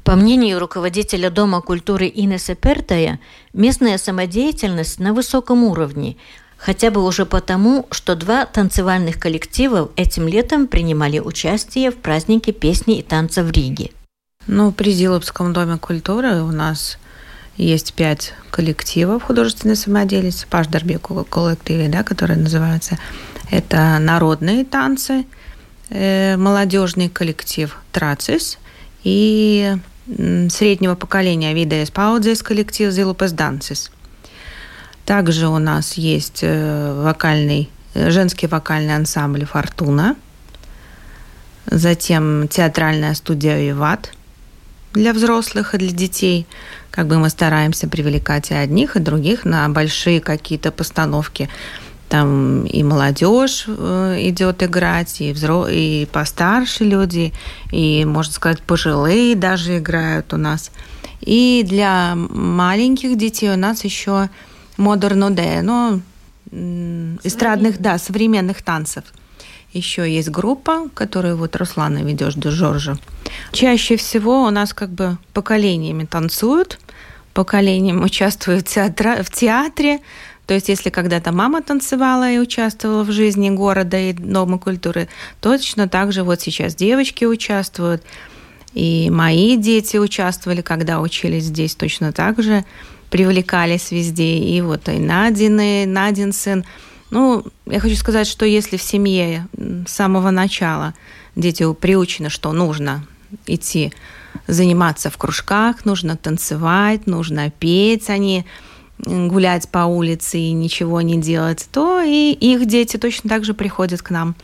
По 0.03 0.15
мнению 0.15 0.59
руководителя 0.59 1.31
Дома 1.31 1.61
культуры 1.61 2.11
Инеса 2.13 2.53
Пертая, 2.53 3.19
местная 3.53 3.97
самодеятельность 3.97 4.99
на 4.99 5.11
высоком 5.11 5.63
уровне, 5.63 6.17
хотя 6.57 6.91
бы 6.91 7.03
уже 7.03 7.25
потому, 7.25 7.87
что 7.89 8.15
два 8.15 8.45
танцевальных 8.45 9.17
коллектива 9.17 9.89
этим 9.95 10.27
летом 10.27 10.67
принимали 10.67 11.17
участие 11.17 11.89
в 11.89 11.95
празднике 11.95 12.51
песни 12.51 12.99
и 12.99 13.01
танца 13.01 13.41
в 13.41 13.49
Риге. 13.49 13.89
Ну, 14.45 14.71
при 14.71 14.91
Зиловском 14.91 15.53
доме 15.53 15.79
культуры 15.79 16.43
у 16.43 16.51
нас 16.51 16.99
есть 17.57 17.93
пять 17.93 18.33
коллективов 18.51 19.23
художественной 19.23 19.75
самодеятельности, 19.75 20.45
Пашдарбеку 20.49 21.23
коллективе, 21.25 21.87
да, 21.87 22.03
которые 22.03 22.37
называются. 22.37 22.97
Это 23.51 23.97
народные 23.99 24.65
танцы, 24.65 25.25
э, 25.89 26.35
молодежный 26.37 27.09
коллектив 27.09 27.77
Трацис 27.91 28.57
и 29.03 29.75
среднего 30.49 30.95
поколения 30.95 31.53
вида 31.53 31.83
Эспаудзес 31.83 32.43
коллектив 32.43 32.91
Зилупес 32.91 33.31
Дансис. 33.31 33.91
Также 35.05 35.47
у 35.47 35.59
нас 35.59 35.93
есть 35.93 36.39
э, 36.41 37.01
вокальный, 37.03 37.69
э, 37.93 38.09
женский 38.09 38.47
вокальный 38.47 38.95
ансамбль 38.95 39.45
«Фортуна», 39.45 40.15
затем 41.67 42.47
театральная 42.47 43.13
студия 43.13 43.59
«Виват», 43.59 44.11
для 44.95 45.13
взрослых 45.13 45.75
и 45.75 45.77
для 45.77 45.91
детей. 45.91 46.47
Как 46.95 47.07
бы 47.07 47.17
мы 47.17 47.29
стараемся 47.29 47.89
привлекать 47.89 48.51
и 48.51 48.53
одних, 48.53 48.95
и 48.95 48.99
других 48.99 49.43
на 49.43 49.67
большие 49.67 50.21
какие-то 50.21 50.71
постановки. 50.71 51.49
Там 52.07 52.65
и 52.65 52.83
молодежь 52.83 53.65
э, 53.67 54.17
идет 54.29 54.63
играть, 54.63 55.19
и, 55.19 55.33
взро... 55.33 55.67
и 55.67 56.05
постарше 56.05 56.85
люди, 56.85 57.33
и, 57.71 58.05
можно 58.05 58.31
сказать, 58.31 58.61
пожилые 58.61 59.35
даже 59.35 59.79
играют 59.79 60.33
у 60.33 60.37
нас. 60.37 60.71
И 61.19 61.65
для 61.67 62.13
маленьких 62.15 63.17
детей 63.17 63.49
у 63.49 63.57
нас 63.57 63.83
еще 63.83 64.29
модерно-де, 64.77 65.61
ну, 65.63 66.01
эстрадных, 67.23 67.81
да, 67.81 67.97
современных 67.97 68.61
танцев– 68.61 69.03
еще 69.75 70.09
есть 70.09 70.29
группа, 70.29 70.89
которую 70.93 71.35
вот 71.35 71.55
Руслана 71.57 71.97
ведешь 71.97 72.35
до 72.35 72.49
Жоржа. 72.49 72.97
Чаще 73.51 73.97
всего 73.97 74.43
у 74.43 74.49
нас 74.49 74.73
как 74.73 74.89
бы 74.89 75.17
поколениями 75.33 76.05
танцуют, 76.05 76.79
поколением 77.35 78.03
участвуют 78.03 78.67
в, 78.67 78.73
театре, 78.73 79.21
в 79.21 79.29
театре. 79.29 79.99
То 80.47 80.55
есть, 80.55 80.69
если 80.69 80.89
когда-то 80.89 81.31
мама 81.31 81.61
танцевала 81.61 82.31
и 82.31 82.39
участвовала 82.39 83.03
в 83.03 83.11
жизни 83.11 83.51
города 83.51 83.97
и 83.97 84.13
Дома 84.13 84.57
культуры, 84.57 85.07
точно 85.39 85.87
так 85.87 86.11
же 86.11 86.23
вот 86.23 86.41
сейчас 86.41 86.73
девочки 86.73 87.25
участвуют. 87.25 88.01
И 88.73 89.09
мои 89.11 89.55
дети 89.55 89.97
участвовали, 89.97 90.61
когда 90.61 90.99
учились 90.99 91.43
здесь, 91.43 91.75
точно 91.75 92.11
так 92.11 92.41
же 92.41 92.65
привлекались 93.11 93.91
везде. 93.91 94.39
И 94.39 94.61
вот 94.61 94.89
и 94.89 94.97
Надины, 94.97 95.85
Надин 95.85 96.33
сын– 96.33 96.65
ну, 97.15 97.45
я 97.65 97.79
хочу 97.79 97.95
сказать, 97.95 98.27
что 98.27 98.45
если 98.45 98.77
в 98.77 98.81
семье 98.81 99.47
с 99.87 99.91
самого 99.91 100.31
начала 100.31 100.93
дети 101.35 101.71
приучены, 101.73 102.29
что 102.29 102.51
нужно 102.51 103.05
идти 103.45 103.93
заниматься 104.47 105.09
в 105.09 105.17
кружках, 105.17 105.85
нужно 105.85 106.17
танцевать, 106.17 107.07
нужно 107.07 107.49
петь, 107.49 108.09
они 108.09 108.45
а 109.05 109.27
гулять 109.27 109.67
по 109.69 109.79
улице 109.79 110.37
и 110.37 110.51
ничего 110.53 111.01
не 111.01 111.19
делать, 111.19 111.67
то 111.71 112.01
и 112.01 112.31
их 112.31 112.65
дети 112.65 112.97
точно 112.97 113.29
так 113.29 113.43
же 113.43 113.53
приходят 113.53 114.01
к 114.01 114.09
нам. 114.09 114.35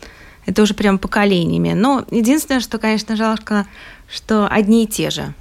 Это 0.46 0.62
уже 0.64 0.74
прям 0.74 0.98
поколениями. 0.98 1.72
Но 1.74 2.06
единственное, 2.12 2.60
что, 2.60 2.78
конечно, 2.78 3.16
жалко, 3.16 3.66
что 4.10 4.48
одни 4.48 4.84
и 4.84 4.88
те 4.88 5.10
же 5.10 5.34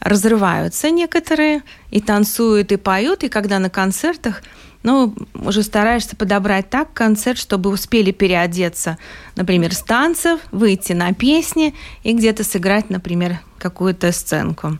разрываются 0.00 0.90
некоторые 0.90 1.62
и 1.90 2.00
танцуют, 2.00 2.72
и 2.72 2.76
поют, 2.76 3.22
и 3.22 3.28
когда 3.28 3.58
на 3.58 3.70
концертах– 3.70 4.42
ну, 4.82 5.14
уже 5.34 5.62
стараешься 5.62 6.16
подобрать 6.16 6.70
так 6.70 6.92
концерт, 6.92 7.38
чтобы 7.38 7.70
успели 7.70 8.10
переодеться, 8.10 8.98
например, 9.36 9.74
с 9.74 9.82
танцев, 9.82 10.40
выйти 10.50 10.92
на 10.92 11.12
песни 11.12 11.74
и 12.02 12.12
где-то 12.12 12.44
сыграть, 12.44 12.90
например, 12.90 13.40
какую-то 13.58 14.12
сценку. 14.12 14.78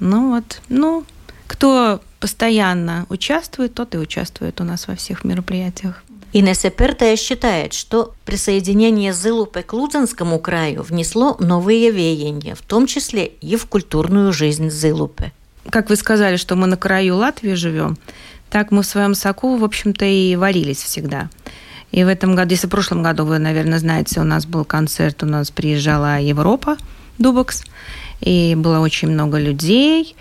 Ну 0.00 0.30
вот, 0.30 0.60
ну, 0.68 1.04
кто 1.46 2.00
постоянно 2.20 3.06
участвует, 3.08 3.74
тот 3.74 3.94
и 3.94 3.98
участвует 3.98 4.60
у 4.60 4.64
нас 4.64 4.86
во 4.86 4.94
всех 4.94 5.24
мероприятиях. 5.24 6.02
Инесса 6.34 6.68
Пертая 6.68 7.16
считает, 7.16 7.72
что 7.72 8.14
присоединение 8.26 9.14
Зылупы 9.14 9.62
к 9.62 9.72
Лудзенскому 9.72 10.38
краю 10.38 10.82
внесло 10.82 11.36
новые 11.40 11.90
веяния, 11.90 12.54
в 12.54 12.60
том 12.60 12.86
числе 12.86 13.26
и 13.26 13.56
в 13.56 13.64
культурную 13.66 14.32
жизнь 14.32 14.68
Зылупы. 14.68 15.32
Как 15.70 15.88
вы 15.88 15.96
сказали, 15.96 16.36
что 16.36 16.54
мы 16.54 16.66
на 16.66 16.76
краю 16.76 17.16
Латвии 17.16 17.54
живем, 17.54 17.96
так 18.50 18.70
мы 18.70 18.82
в 18.82 18.86
своем 18.86 19.14
соку, 19.14 19.56
в 19.56 19.64
общем-то, 19.64 20.04
и 20.04 20.36
варились 20.36 20.82
всегда. 20.82 21.28
И 21.90 22.04
в 22.04 22.08
этом 22.08 22.34
году, 22.34 22.50
если 22.50 22.66
в 22.66 22.70
прошлом 22.70 23.02
году, 23.02 23.24
вы, 23.24 23.38
наверное, 23.38 23.78
знаете, 23.78 24.20
у 24.20 24.24
нас 24.24 24.46
был 24.46 24.64
концерт, 24.64 25.22
у 25.22 25.26
нас 25.26 25.50
приезжала 25.50 26.20
Европа, 26.20 26.76
Дубокс, 27.18 27.64
и 28.20 28.54
было 28.56 28.80
очень 28.80 29.08
много 29.08 29.38
людей, 29.38 30.14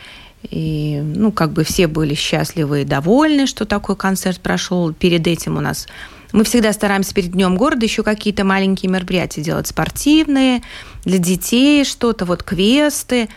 и, 0.50 1.02
ну, 1.04 1.32
как 1.32 1.52
бы 1.52 1.64
все 1.64 1.88
были 1.88 2.14
счастливы 2.14 2.82
и 2.82 2.86
довольны, 2.86 3.48
что 3.48 3.66
такой 3.66 3.96
концерт 3.96 4.40
прошел. 4.40 4.94
Перед 4.94 5.28
этим 5.28 5.58
у 5.58 5.62
нас 5.62 5.88
мы 6.32 6.44
всегда 6.44 6.74
стараемся 6.74 7.14
перед 7.14 7.32
Днем 7.32 7.58
города 7.58 7.86
еще 7.86 8.04
какие-то 8.04 8.44
маленькие 8.44 8.92
мероприятия 8.92 9.42
делать, 9.42 9.68
спортивные, 9.68 10.62
для 11.04 11.18
детей 11.18 11.84
что-то, 11.86 12.26
вот 12.26 12.44
квесты. 12.44 13.30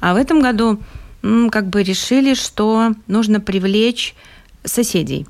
А 0.00 0.14
в 0.14 0.16
этом 0.16 0.40
году 0.40 0.78
как 1.50 1.68
бы 1.68 1.82
решили, 1.82 2.34
что 2.34 2.94
нужно 3.06 3.40
привлечь 3.40 4.14
соседей. 4.64 5.26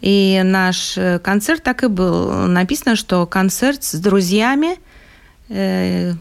И 0.00 0.40
наш 0.44 0.96
э, 0.96 1.18
концерт 1.18 1.62
так 1.62 1.84
и 1.84 1.86
был. 1.86 2.46
Написано, 2.46 2.96
что 2.96 3.26
концерт 3.26 3.84
с 3.84 3.94
друзьями 3.94 4.78
э, 5.48 6.14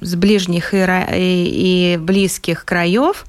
с 0.00 0.14
ближних 0.14 0.74
и, 0.74 0.76
и, 0.76 1.96
близких 1.98 2.64
краев, 2.64 3.24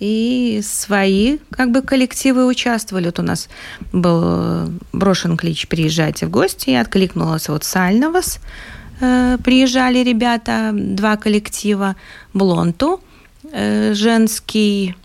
и 0.00 0.60
свои 0.64 1.38
как 1.50 1.70
бы 1.70 1.82
коллективы 1.82 2.46
участвовали. 2.46 3.06
Вот 3.06 3.18
у 3.18 3.22
нас 3.22 3.48
был 3.92 4.70
брошен 4.92 5.36
клич 5.36 5.68
«Приезжайте 5.68 6.26
в 6.26 6.30
гости», 6.30 6.70
и 6.70 6.74
откликнулась 6.74 7.48
вот 7.48 7.64
Сальновас. 7.64 8.40
Э, 9.00 9.38
приезжали 9.44 9.98
ребята, 9.98 10.70
два 10.72 11.16
коллектива, 11.16 11.96
Блонту, 12.32 13.00
э, 13.00 13.13
женский, 13.52 14.96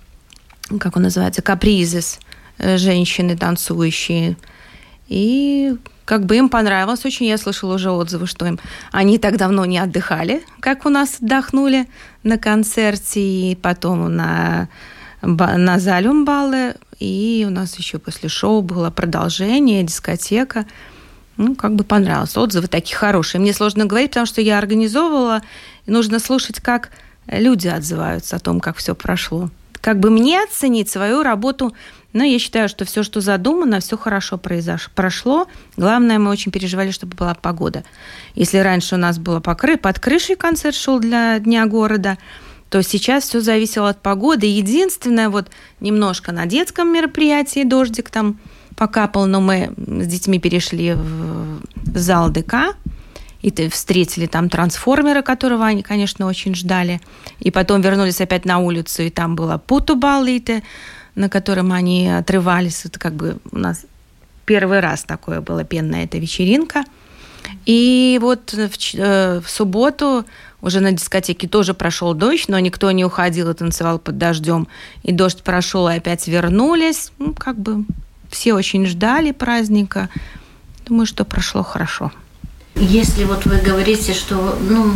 как 0.80 0.96
он 0.96 1.04
называется, 1.04 1.42
Капризис– 1.42 2.20
Э, 2.60 2.78
женщины 2.78 3.38
танцующие. 3.38 4.36
И 5.08 5.76
как 6.06 6.26
бы 6.26 6.36
им 6.36 6.50
понравилось 6.50 7.06
очень. 7.06 7.26
Я 7.26 7.38
слышала 7.38 7.76
уже 7.76 7.90
отзывы, 7.90 8.28
что 8.28 8.46
им 8.46 8.60
они 8.92 9.18
так 9.18 9.38
давно 9.38 9.66
не 9.66 9.80
отдыхали, 9.80 10.44
как 10.60 10.86
у 10.86 10.90
нас 10.90 11.18
отдохнули 11.22 11.88
на 12.24 12.38
концерте 12.38 13.22
и 13.22 13.56
потом 13.56 14.14
на, 14.14 14.68
на 15.22 15.80
Залюмбале. 15.80 16.76
И 17.00 17.46
у 17.48 17.52
нас 17.52 17.78
еще 17.78 17.98
после 17.98 18.28
шоу 18.28 18.62
было 18.62 18.90
продолжение, 18.90 19.84
дискотека. 19.84 20.66
Ну, 21.38 21.56
как 21.56 21.76
бы 21.76 21.86
понравилось. 21.86 22.36
Отзывы 22.36 22.68
такие 22.68 22.98
хорошие. 22.98 23.40
Мне 23.40 23.54
сложно 23.54 23.86
говорить, 23.86 24.10
потому 24.10 24.26
что 24.26 24.42
я 24.42 24.58
организовывала, 24.58 25.42
и 25.86 25.92
нужно 25.92 26.20
слушать, 26.20 26.60
как 26.60 26.90
люди 27.32 27.68
отзываются 27.68 28.36
о 28.36 28.40
том, 28.40 28.60
как 28.60 28.78
все 28.78 28.96
прошло. 28.96 29.50
Как 29.82 30.00
бы 30.00 30.10
мне 30.10 30.44
оценить 30.44 30.90
свою 30.90 31.24
работу– 31.24 31.74
но 32.12 32.24
я 32.24 32.40
считаю, 32.40 32.70
что 32.70 32.86
все, 32.86 33.04
что 33.04 33.22
задумано, 33.22 33.80
все 33.80 33.98
хорошо 33.98 34.38
произошло, 34.38 34.92
прошло. 34.96 35.48
Главное, 35.78 36.18
мы 36.18 36.32
очень 36.32 36.52
переживали, 36.52 36.92
чтобы 36.92 37.16
была 37.16 37.36
погода. 37.36 37.84
Если 38.34 38.58
раньше 38.58 38.96
у 38.96 38.98
нас 38.98 39.20
было 39.20 39.40
покры... 39.40 39.78
под 39.78 40.00
крышей 40.00 40.36
концерт 40.36 40.76
шел 40.76 41.00
для 41.00 41.38
Дня 41.40 41.68
города, 41.68 42.18
то 42.70 42.82
сейчас 42.82 43.26
все 43.26 43.42
зависело 43.42 43.90
от 43.90 44.02
погоды. 44.02 44.48
Единственное, 44.48 45.30
вот 45.30 45.50
немножко 45.80 46.32
на 46.32 46.46
детском 46.48 46.92
мероприятии 46.92 47.64
дождик 47.64 48.10
там 48.10 48.40
покапал, 48.76 49.28
но 49.28 49.40
мы 49.40 49.74
с 49.78 50.08
детьми 50.08 50.40
перешли 50.40 50.94
в 50.94 51.98
зал 51.98 52.30
ДК, 52.30 52.76
и 53.42 53.70
встретили 53.70 54.26
там 54.26 54.50
трансформера, 54.50 55.22
которого 55.22 55.66
они, 55.66 55.82
конечно, 55.82 56.26
очень 56.26 56.56
ждали. 56.56 57.02
И 57.40 57.52
потом 57.52 57.82
вернулись 57.82 58.22
опять 58.22 58.46
на 58.46 58.60
улицу, 58.60 59.04
и 59.04 59.10
там 59.10 59.36
была 59.36 59.58
путубаллиты, 59.58 60.64
на 61.16 61.30
котором 61.30 61.72
они 61.72 62.10
отрывались. 62.10 62.86
Это 62.86 63.00
как 63.00 63.14
бы 63.14 63.38
у 63.52 63.58
нас 63.58 63.86
первый 64.46 64.80
раз 64.80 65.04
такое 65.04 65.42
было 65.42 65.64
пенная 65.64 66.04
эта 66.06 66.18
вечеринка. 66.18 66.84
И 67.66 68.20
вот 68.22 68.54
в, 68.54 68.70
э, 68.96 69.42
в 69.42 69.50
субботу 69.50 70.26
уже 70.62 70.82
на 70.82 70.92
дискотеке 70.92 71.48
тоже 71.48 71.74
прошел 71.74 72.14
дождь, 72.14 72.46
но 72.48 72.60
никто 72.60 72.92
не 72.92 73.06
уходил 73.06 73.50
и 73.50 73.54
танцевал 73.54 74.00
под 74.00 74.18
дождем. 74.18 74.68
И 75.04 75.12
дождь 75.12 75.42
прошел, 75.44 75.88
и 75.88 75.96
опять 75.96 76.28
вернулись. 76.28 77.12
Ну, 77.18 77.34
как 77.34 77.58
бы 77.58 77.86
все 78.30 78.54
очень 78.54 78.86
ждали 78.86 79.32
праздника. 79.32 80.10
Думаю, 80.86 81.06
что 81.06 81.24
прошло 81.24 81.64
хорошо. 81.64 82.12
Если 82.80 83.26
вот 83.26 83.46
вы 83.46 83.58
говорите, 83.58 84.14
что, 84.14 84.58
ну, 84.62 84.94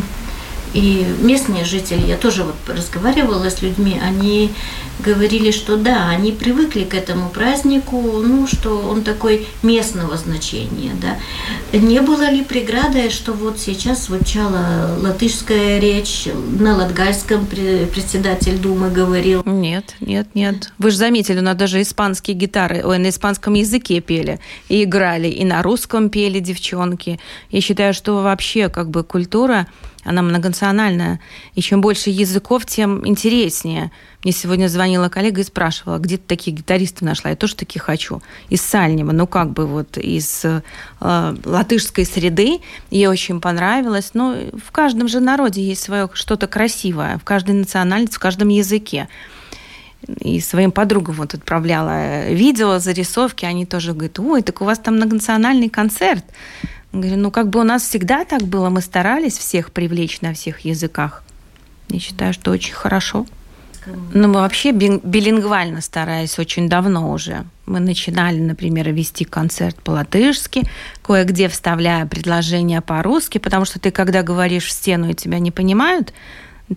и 0.73 1.05
местные 1.21 1.65
жители, 1.65 2.05
я 2.07 2.17
тоже 2.17 2.43
вот 2.43 2.55
разговаривала 2.67 3.49
с 3.49 3.61
людьми, 3.61 3.99
они 4.01 4.51
говорили, 4.99 5.51
что 5.51 5.77
да, 5.77 6.09
они 6.09 6.31
привыкли 6.31 6.83
к 6.83 6.93
этому 6.93 7.29
празднику, 7.29 7.99
ну, 8.01 8.47
что 8.47 8.77
он 8.79 9.03
такой 9.03 9.47
местного 9.61 10.17
значения, 10.17 10.91
да. 11.01 11.17
Не 11.77 12.01
было 12.01 12.29
ли 12.29 12.43
преградой, 12.43 13.09
что 13.09 13.33
вот 13.33 13.59
сейчас 13.59 14.05
звучала 14.05 14.97
латышская 15.01 15.79
речь, 15.79 16.27
на 16.59 16.77
латгальском 16.77 17.45
председатель 17.45 18.57
Думы 18.57 18.89
говорил? 18.89 19.43
Нет, 19.45 19.95
нет, 19.99 20.27
нет. 20.33 20.71
Вы 20.77 20.91
же 20.91 20.97
заметили, 20.97 21.39
у 21.39 21.43
нас 21.43 21.55
даже 21.55 21.81
испанские 21.81 22.35
гитары, 22.35 22.83
ой, 22.83 22.97
на 22.97 23.09
испанском 23.09 23.53
языке 23.53 23.99
пели 23.99 24.39
и 24.69 24.83
играли, 24.83 25.27
и 25.27 25.43
на 25.43 25.61
русском 25.61 26.09
пели 26.09 26.39
девчонки. 26.39 27.19
Я 27.49 27.61
считаю, 27.61 27.93
что 27.93 28.21
вообще 28.21 28.69
как 28.69 28.89
бы 28.89 29.03
культура 29.03 29.67
она 30.03 30.21
многонациональная. 30.21 31.19
И 31.55 31.61
чем 31.61 31.81
больше 31.81 32.09
языков, 32.09 32.65
тем 32.65 33.05
интереснее. 33.07 33.91
Мне 34.23 34.31
сегодня 34.31 34.67
звонила 34.67 35.09
коллега 35.09 35.41
и 35.41 35.43
спрашивала, 35.43 35.97
где 35.97 36.17
ты 36.17 36.23
такие 36.27 36.55
гитаристы 36.55 37.05
нашла? 37.05 37.31
Я 37.31 37.35
тоже 37.35 37.55
такие 37.55 37.79
хочу. 37.79 38.21
Из 38.49 38.61
Сальнева, 38.61 39.11
ну 39.11 39.27
как 39.27 39.51
бы 39.51 39.65
вот 39.65 39.97
из 39.97 40.45
э, 40.45 40.61
латышской 40.99 42.05
среды. 42.05 42.59
Ей 42.89 43.07
очень 43.07 43.41
понравилось. 43.41 44.11
Но 44.13 44.35
в 44.65 44.71
каждом 44.71 45.07
же 45.07 45.19
народе 45.19 45.61
есть 45.61 45.83
свое 45.83 46.09
что-то 46.13 46.47
красивое. 46.47 47.17
В 47.17 47.23
каждой 47.23 47.55
национальности, 47.55 48.15
в 48.15 48.19
каждом 48.19 48.49
языке 48.49 49.07
и 50.19 50.39
своим 50.39 50.71
подругам 50.71 51.15
вот 51.15 51.33
отправляла 51.33 52.29
видео, 52.29 52.79
зарисовки, 52.79 53.45
они 53.45 53.65
тоже 53.65 53.93
говорят, 53.93 54.19
ой, 54.19 54.41
так 54.41 54.61
у 54.61 54.65
вас 54.65 54.79
там 54.79 54.95
многонациональный 54.95 55.69
концерт. 55.69 56.25
Говорю, 56.93 57.17
ну 57.17 57.31
как 57.31 57.49
бы 57.49 57.59
у 57.59 57.63
нас 57.63 57.81
всегда 57.81 58.23
так 58.23 58.43
было, 58.43 58.69
мы 58.69 58.81
старались 58.81 59.37
всех 59.37 59.71
привлечь 59.71 60.21
на 60.21 60.33
всех 60.33 60.59
языках. 60.59 61.23
Я 61.89 61.99
считаю, 61.99 62.33
что 62.33 62.51
очень 62.51 62.73
хорошо. 62.73 63.25
Ну, 64.13 64.27
мы 64.29 64.35
вообще 64.35 64.71
билингвально 64.71 65.81
старались 65.81 66.39
очень 66.39 66.69
давно 66.69 67.11
уже. 67.11 67.45
Мы 67.65 67.79
начинали, 67.79 68.39
например, 68.39 68.91
вести 68.91 69.25
концерт 69.25 69.75
по-латышски, 69.77 70.63
кое-где 71.01 71.49
вставляя 71.49 72.05
предложения 72.05 72.79
по-русски, 72.79 73.39
потому 73.39 73.65
что 73.65 73.79
ты, 73.79 73.91
когда 73.91 74.23
говоришь 74.23 74.65
в 74.65 74.71
стену 74.71 75.09
и 75.09 75.13
тебя 75.13 75.39
не 75.39 75.51
понимают, 75.51 76.13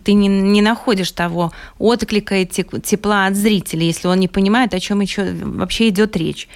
ты 0.05 0.15
не, 0.15 0.29
не 0.29 0.63
находишь 0.63 1.13
того 1.13 1.53
отклика 1.79 2.37
и 2.37 2.47
тепла 2.47 3.27
от 3.27 3.37
зрителя, 3.37 3.85
если 3.85 4.09
он 4.09 4.21
не 4.21 4.29
понимает, 4.29 4.75
о 4.75 4.81
чем 4.81 5.01
еще 5.01 5.33
вообще 5.33 5.89
идет 5.89 6.17
речь. 6.17 6.49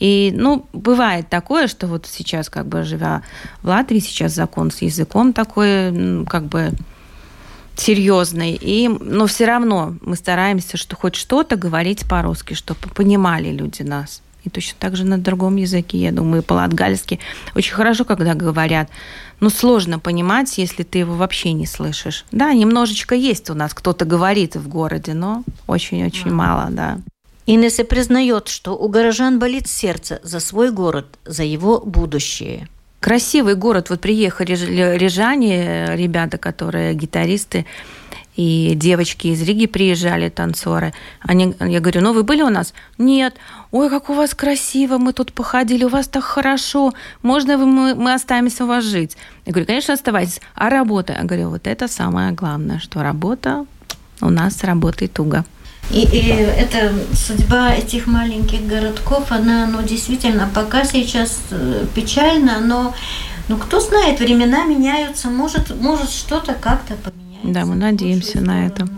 И, 0.00 0.32
ну, 0.34 0.66
бывает 0.72 1.28
такое, 1.28 1.68
что 1.68 1.86
вот 1.86 2.06
сейчас, 2.10 2.50
как 2.50 2.66
бы 2.66 2.82
живя 2.82 3.22
в 3.62 3.68
Латвии, 3.68 4.00
сейчас 4.00 4.32
закон 4.32 4.72
с 4.72 4.82
языком 4.82 5.32
такой, 5.32 6.24
как 6.26 6.46
бы 6.46 6.72
серьезный. 7.76 8.58
И, 8.60 8.88
но 8.88 9.26
все 9.26 9.46
равно 9.46 9.94
мы 10.00 10.16
стараемся, 10.16 10.76
что 10.76 10.96
хоть 10.96 11.14
что-то 11.14 11.56
говорить 11.56 12.08
по-русски, 12.08 12.54
чтобы 12.54 12.80
понимали 12.94 13.50
люди 13.50 13.82
нас. 13.82 14.22
И 14.44 14.50
точно 14.50 14.76
так 14.80 14.96
же 14.96 15.04
на 15.04 15.18
другом 15.18 15.54
языке, 15.56 15.98
я 15.98 16.10
думаю, 16.10 16.42
по-латгальски. 16.42 17.20
Очень 17.54 17.74
хорошо, 17.74 18.04
когда 18.04 18.34
говорят. 18.34 18.90
Но 19.42 19.50
сложно 19.50 19.98
понимать, 19.98 20.56
если 20.56 20.84
ты 20.84 21.00
его 21.00 21.16
вообще 21.16 21.52
не 21.52 21.66
слышишь. 21.66 22.24
Да, 22.30 22.54
немножечко 22.54 23.16
есть 23.16 23.50
у 23.50 23.54
нас, 23.54 23.74
кто-то 23.74 24.04
говорит 24.04 24.54
в 24.54 24.68
городе, 24.68 25.14
но 25.14 25.42
очень-очень 25.66 26.28
mm. 26.28 26.32
мало, 26.32 26.68
да. 26.70 27.00
Инесса 27.44 27.82
признает, 27.82 28.46
что 28.46 28.78
у 28.78 28.86
горожан 28.86 29.40
болит 29.40 29.66
сердце 29.66 30.20
за 30.22 30.38
свой 30.38 30.70
город, 30.70 31.18
за 31.24 31.42
его 31.42 31.80
будущее. 31.80 32.68
Красивый 33.00 33.56
город. 33.56 33.90
Вот 33.90 34.00
приехали 34.00 34.52
рижане, 34.96 35.96
ребята, 35.96 36.38
которые 36.38 36.94
гитаристы, 36.94 37.66
и 38.36 38.72
девочки 38.74 39.28
из 39.28 39.42
Риги 39.42 39.66
приезжали, 39.66 40.28
танцоры. 40.28 40.94
Они, 41.20 41.54
я 41.60 41.80
говорю, 41.80 42.00
ну 42.00 42.12
вы 42.12 42.22
были 42.22 42.42
у 42.42 42.48
нас? 42.48 42.72
Нет. 42.98 43.34
Ой, 43.70 43.90
как 43.90 44.10
у 44.10 44.14
вас 44.14 44.34
красиво, 44.34 44.98
мы 44.98 45.12
тут 45.12 45.32
походили, 45.32 45.84
у 45.84 45.88
вас 45.88 46.08
так 46.08 46.24
хорошо. 46.24 46.92
Можно 47.22 47.58
мы, 47.58 47.94
мы 47.94 48.14
останемся 48.14 48.64
у 48.64 48.66
вас 48.66 48.84
жить? 48.84 49.16
Я 49.44 49.52
говорю, 49.52 49.66
конечно, 49.66 49.94
оставайтесь. 49.94 50.40
А 50.54 50.70
работа? 50.70 51.12
Я 51.12 51.24
говорю, 51.24 51.50
вот 51.50 51.66
это 51.66 51.88
самое 51.88 52.32
главное, 52.32 52.78
что 52.78 53.02
работа 53.02 53.66
у 54.20 54.30
нас 54.30 54.64
работает 54.64 55.12
туго. 55.12 55.44
И, 55.90 56.02
и 56.04 56.28
это 56.28 56.92
судьба 57.12 57.74
этих 57.74 58.06
маленьких 58.06 58.66
городков, 58.66 59.30
она, 59.30 59.66
ну, 59.66 59.82
действительно, 59.82 60.48
пока 60.54 60.84
сейчас 60.84 61.40
э, 61.50 61.84
печальна, 61.94 62.60
но, 62.60 62.94
ну, 63.48 63.56
кто 63.58 63.80
знает, 63.80 64.20
времена 64.20 64.64
меняются, 64.64 65.28
может, 65.28 65.78
может 65.80 66.10
что-то 66.10 66.54
как-то 66.54 66.94
поменяется. 66.94 67.21
Да, 67.42 67.64
мы 67.64 67.74
надеемся 67.74 68.40
на 68.40 68.66
это 68.66 68.88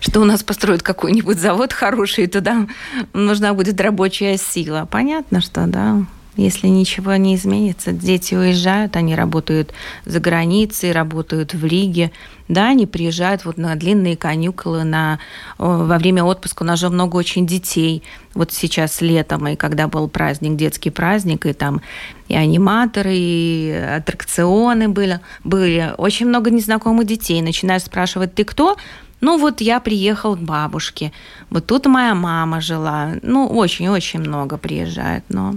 что 0.00 0.20
у 0.20 0.24
нас 0.24 0.44
построят 0.44 0.82
какой-нибудь 0.82 1.38
завод 1.38 1.72
хороший, 1.72 2.24
и 2.24 2.28
туда 2.28 2.66
нужна 3.12 3.52
будет 3.52 3.80
рабочая 3.80 4.38
сила. 4.38 4.86
Понятно, 4.90 5.40
что 5.40 5.66
да, 5.66 6.04
если 6.38 6.68
ничего 6.68 7.16
не 7.16 7.34
изменится. 7.34 7.92
Дети 7.92 8.34
уезжают, 8.34 8.94
они 8.94 9.16
работают 9.16 9.72
за 10.04 10.20
границей, 10.20 10.92
работают 10.92 11.52
в 11.52 11.64
Риге. 11.64 12.12
Да, 12.46 12.68
они 12.68 12.86
приезжают 12.86 13.44
вот 13.44 13.58
на 13.58 13.74
длинные 13.74 14.16
каникулы, 14.16 14.84
на, 14.84 15.18
во 15.58 15.98
время 15.98 16.22
отпуска. 16.22 16.62
У 16.62 16.66
нас 16.66 16.78
же 16.78 16.90
много 16.90 17.16
очень 17.16 17.46
детей. 17.46 18.04
Вот 18.34 18.52
сейчас 18.52 19.00
летом, 19.00 19.48
и 19.48 19.56
когда 19.56 19.88
был 19.88 20.08
праздник, 20.08 20.56
детский 20.56 20.90
праздник, 20.90 21.44
и 21.44 21.52
там 21.52 21.82
и 22.28 22.36
аниматоры, 22.36 23.14
и 23.14 23.72
аттракционы 23.96 24.88
были. 24.88 25.20
были. 25.42 25.92
Очень 25.98 26.28
много 26.28 26.50
незнакомых 26.50 27.06
детей. 27.06 27.42
Начинают 27.42 27.82
спрашивать, 27.82 28.34
ты 28.34 28.44
кто? 28.44 28.76
Ну 29.20 29.38
вот 29.38 29.60
я 29.60 29.80
приехал 29.80 30.36
к 30.36 30.40
бабушке. 30.40 31.12
Вот 31.50 31.66
тут 31.66 31.86
моя 31.86 32.14
мама 32.14 32.60
жила. 32.60 33.14
Ну, 33.22 33.48
очень-очень 33.48 34.20
много 34.20 34.56
приезжает, 34.56 35.24
но 35.28 35.56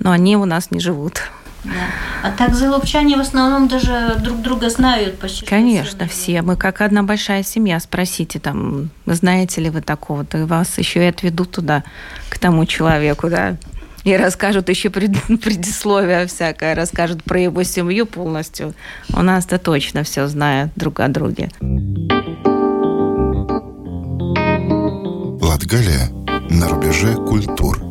но 0.00 0.10
они 0.10 0.36
у 0.36 0.44
нас 0.44 0.70
не 0.70 0.80
живут. 0.80 1.22
Да. 1.64 1.70
А 2.22 2.30
так 2.30 2.54
залупчане 2.54 3.16
в 3.16 3.20
основном 3.20 3.68
даже 3.68 4.16
друг 4.22 4.40
друга 4.42 4.68
знают 4.68 5.18
почти. 5.18 5.46
Конечно, 5.46 6.06
все. 6.06 6.42
Мы 6.42 6.56
как 6.56 6.82
одна 6.82 7.02
большая 7.02 7.42
семья. 7.42 7.80
Спросите 7.80 8.38
там, 8.38 8.90
знаете 9.06 9.62
ли 9.62 9.70
вы 9.70 9.80
такого-то, 9.80 10.46
вас 10.46 10.76
еще 10.78 11.04
и 11.04 11.08
отведут 11.08 11.52
туда, 11.52 11.82
к 12.28 12.38
тому 12.38 12.66
человеку, 12.66 13.28
да. 13.30 13.56
И 14.04 14.14
расскажут 14.14 14.68
еще 14.68 14.90
пред, 14.90 15.12
предисловие 15.42 16.26
всякое, 16.26 16.74
расскажут 16.74 17.24
про 17.24 17.40
его 17.40 17.62
семью 17.62 18.04
полностью. 18.04 18.74
У 19.12 19.22
нас-то 19.22 19.58
точно 19.58 20.02
все 20.02 20.26
знают 20.26 20.72
друг 20.76 21.00
о 21.00 21.08
друге. 21.08 21.50
Латгалия 25.40 26.10
на 26.50 26.68
рубеже 26.68 27.14
культур. 27.14 27.83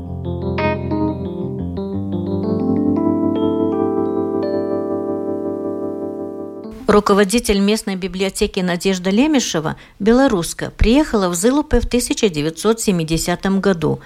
Руководитель 6.94 7.58
местной 7.58 7.96
библиотеки 7.96 8.60
Надежда 8.60 9.10
Лемешева, 9.10 9.78
белоруска, 9.98 10.72
приехала 10.78 11.28
в 11.28 11.34
Зылупе 11.34 11.80
в 11.80 11.86
1970 11.86 13.60
году. 13.60 14.00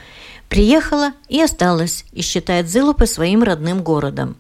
Приехала 0.48 1.12
и 1.28 1.42
осталась, 1.42 2.06
и 2.14 2.22
считает 2.22 2.70
Зылупе 2.70 3.06
своим 3.06 3.44
родным 3.44 3.84
городом. 3.84 4.38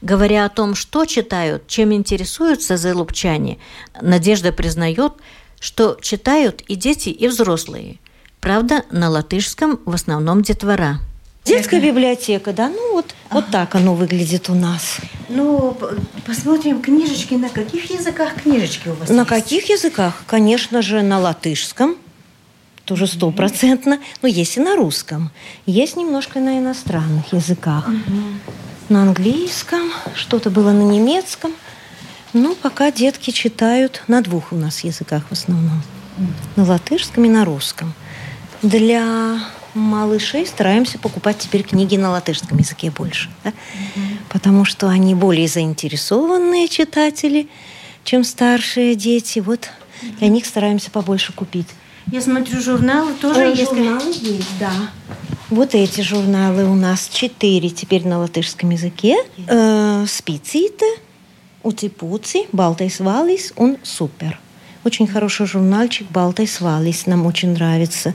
Говоря 0.00 0.44
о 0.44 0.48
том, 0.48 0.76
что 0.76 1.06
читают, 1.06 1.66
чем 1.66 1.92
интересуются 1.92 2.76
зылупчане, 2.76 3.58
Надежда 4.00 4.52
признает, 4.52 5.14
что 5.58 5.98
читают 6.00 6.60
и 6.68 6.76
дети, 6.76 7.08
и 7.08 7.26
взрослые. 7.26 7.98
Правда, 8.38 8.84
на 8.92 9.10
латышском 9.10 9.80
в 9.84 9.92
основном 9.92 10.42
детвора. 10.42 11.00
Детская 11.44 11.80
библиотека, 11.80 12.52
да, 12.52 12.68
ну 12.68 12.92
вот, 12.92 13.14
ага. 13.30 13.40
вот 13.40 13.50
так 13.50 13.74
оно 13.74 13.94
выглядит 13.94 14.50
у 14.50 14.54
нас. 14.54 14.98
Ну, 15.28 15.76
посмотрим 16.26 16.82
книжечки. 16.82 17.34
На 17.34 17.48
каких 17.48 17.90
языках 17.90 18.42
книжечки 18.42 18.88
у 18.88 18.94
вас 18.94 19.08
На 19.08 19.20
есть? 19.20 19.28
каких 19.28 19.70
языках? 19.70 20.22
Конечно 20.26 20.82
же, 20.82 21.02
на 21.02 21.18
латышском, 21.18 21.96
тоже 22.84 23.06
стопроцентно, 23.06 23.94
mm-hmm. 23.94 24.18
но 24.22 24.28
есть 24.28 24.56
и 24.56 24.60
на 24.60 24.76
русском. 24.76 25.30
Есть 25.66 25.96
немножко 25.96 26.40
на 26.40 26.58
иностранных 26.58 27.32
языках. 27.32 27.88
Mm-hmm. 27.88 28.34
На 28.88 29.02
английском, 29.02 29.92
что-то 30.14 30.50
было 30.50 30.72
на 30.72 30.82
немецком. 30.82 31.52
Ну, 32.32 32.54
пока 32.54 32.90
детки 32.90 33.30
читают 33.30 34.02
на 34.08 34.22
двух 34.22 34.52
у 34.52 34.56
нас 34.56 34.80
языках 34.80 35.24
в 35.28 35.32
основном. 35.32 35.82
Mm-hmm. 36.18 36.26
На 36.56 36.64
латышском 36.64 37.24
и 37.24 37.28
на 37.28 37.44
русском. 37.44 37.92
Для 38.62 39.38
малышей 39.78 40.46
стараемся 40.46 40.98
покупать 40.98 41.38
теперь 41.38 41.62
книги 41.62 41.96
на 41.96 42.10
латышском 42.10 42.58
языке 42.58 42.90
больше. 42.90 43.30
Да? 43.44 43.50
Mm-hmm. 43.50 44.00
Потому 44.28 44.64
что 44.64 44.88
они 44.88 45.14
более 45.14 45.48
заинтересованные 45.48 46.68
читатели, 46.68 47.48
чем 48.04 48.24
старшие 48.24 48.94
дети. 48.94 49.38
Вот 49.40 49.60
mm-hmm. 50.02 50.18
для 50.18 50.28
них 50.28 50.46
стараемся 50.46 50.90
побольше 50.90 51.32
купить. 51.32 51.68
Я 52.10 52.20
смотрю, 52.20 52.60
журналы 52.60 53.12
тоже 53.14 53.40
э, 53.40 53.50
есть. 53.50 53.70
Журналы 53.70 54.10
есть, 54.10 54.58
да. 54.58 54.72
Вот 55.50 55.74
эти 55.74 56.00
журналы 56.00 56.64
у 56.64 56.74
нас 56.74 57.08
четыре 57.08 57.70
теперь 57.70 58.06
на 58.06 58.18
латышском 58.18 58.70
языке. 58.70 59.16
Э, 59.46 60.04
Спициты, 60.06 60.86
Уципуци, 61.62 62.46
Балtais 62.52 63.00
Валис, 63.00 63.52
он 63.56 63.76
супер. 63.82 64.38
Очень 64.88 65.06
хороший 65.06 65.44
журнальчик 65.46 66.10
Балtais 66.10 66.62
Валис, 66.62 67.04
нам 67.04 67.26
очень 67.26 67.50
нравится. 67.50 68.14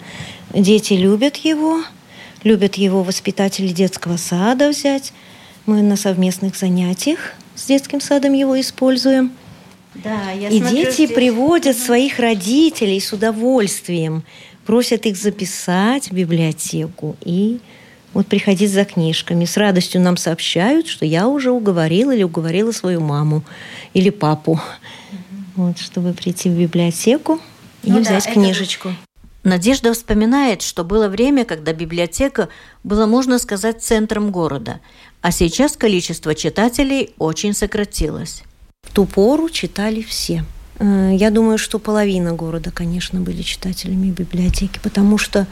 Дети 0.52 0.94
любят 0.94 1.36
его, 1.38 1.84
любят 2.44 2.78
его 2.78 3.04
воспитатели 3.04 3.68
детского 3.68 4.18
сада 4.18 4.70
взять. 4.70 5.14
Мы 5.68 5.84
на 5.84 5.96
совместных 5.96 6.58
занятиях 6.58 7.34
с 7.54 7.68
детским 7.68 8.02
садом 8.02 8.34
его 8.34 8.60
используем. 8.60 9.34
Да, 9.94 10.32
я 10.32 10.50
И 10.50 10.58
смотрю, 10.58 10.78
дети 10.78 10.92
здесь... 10.94 11.12
приводят 11.12 11.78
своих 11.78 12.18
родителей 12.18 13.00
с 13.00 13.14
удовольствием, 13.14 14.24
просят 14.66 15.06
их 15.06 15.16
записать 15.16 16.10
в 16.10 16.14
библиотеку 16.14 17.16
и 17.24 17.60
вот 18.16 18.26
приходить 18.26 18.72
за 18.72 18.84
книжками. 18.84 19.46
С 19.46 19.58
радостью 19.58 20.02
нам 20.02 20.18
сообщают, 20.18 20.88
что 20.88 21.06
я 21.06 21.28
уже 21.28 21.52
уговорила 21.52 22.16
или 22.16 22.24
уговорила 22.24 22.72
свою 22.72 23.00
маму 23.00 23.44
или 23.94 24.10
папу, 24.10 24.60
вот, 25.56 25.78
чтобы 25.80 26.14
прийти 26.14 26.50
в 26.50 26.54
библиотеку 26.54 27.40
и 27.84 27.90
Ну 27.92 27.96
да, 27.98 28.02
взять 28.02 28.26
это- 28.26 28.34
книжечку. 28.34 28.90
Надежда 29.44 29.94
вспоминает, 29.94 30.62
что 30.62 30.86
было 30.86 31.10
время, 31.10 31.44
когда 31.44 31.74
библиотека 31.74 32.48
была, 32.86 33.08
можно 33.08 33.38
сказать, 33.40 33.84
центром 33.84 34.32
города, 34.32 34.80
а 35.22 35.32
сейчас 35.32 35.76
количество 35.76 36.34
читателей 36.34 37.14
очень 37.18 37.54
сократилось. 37.54 38.44
В 38.84 38.94
ту 38.94 39.06
пору 39.06 39.50
читали 39.50 40.02
все. 40.02 40.46
Э, 40.80 41.12
Я 41.14 41.30
думаю, 41.30 41.58
что 41.58 41.78
половина 41.80 42.32
города, 42.34 42.72
конечно, 42.72 43.20
были 43.20 43.42
читателями 43.42 44.12
библиотеки, 44.12 44.80
потому 44.82 45.18
что 45.18 45.46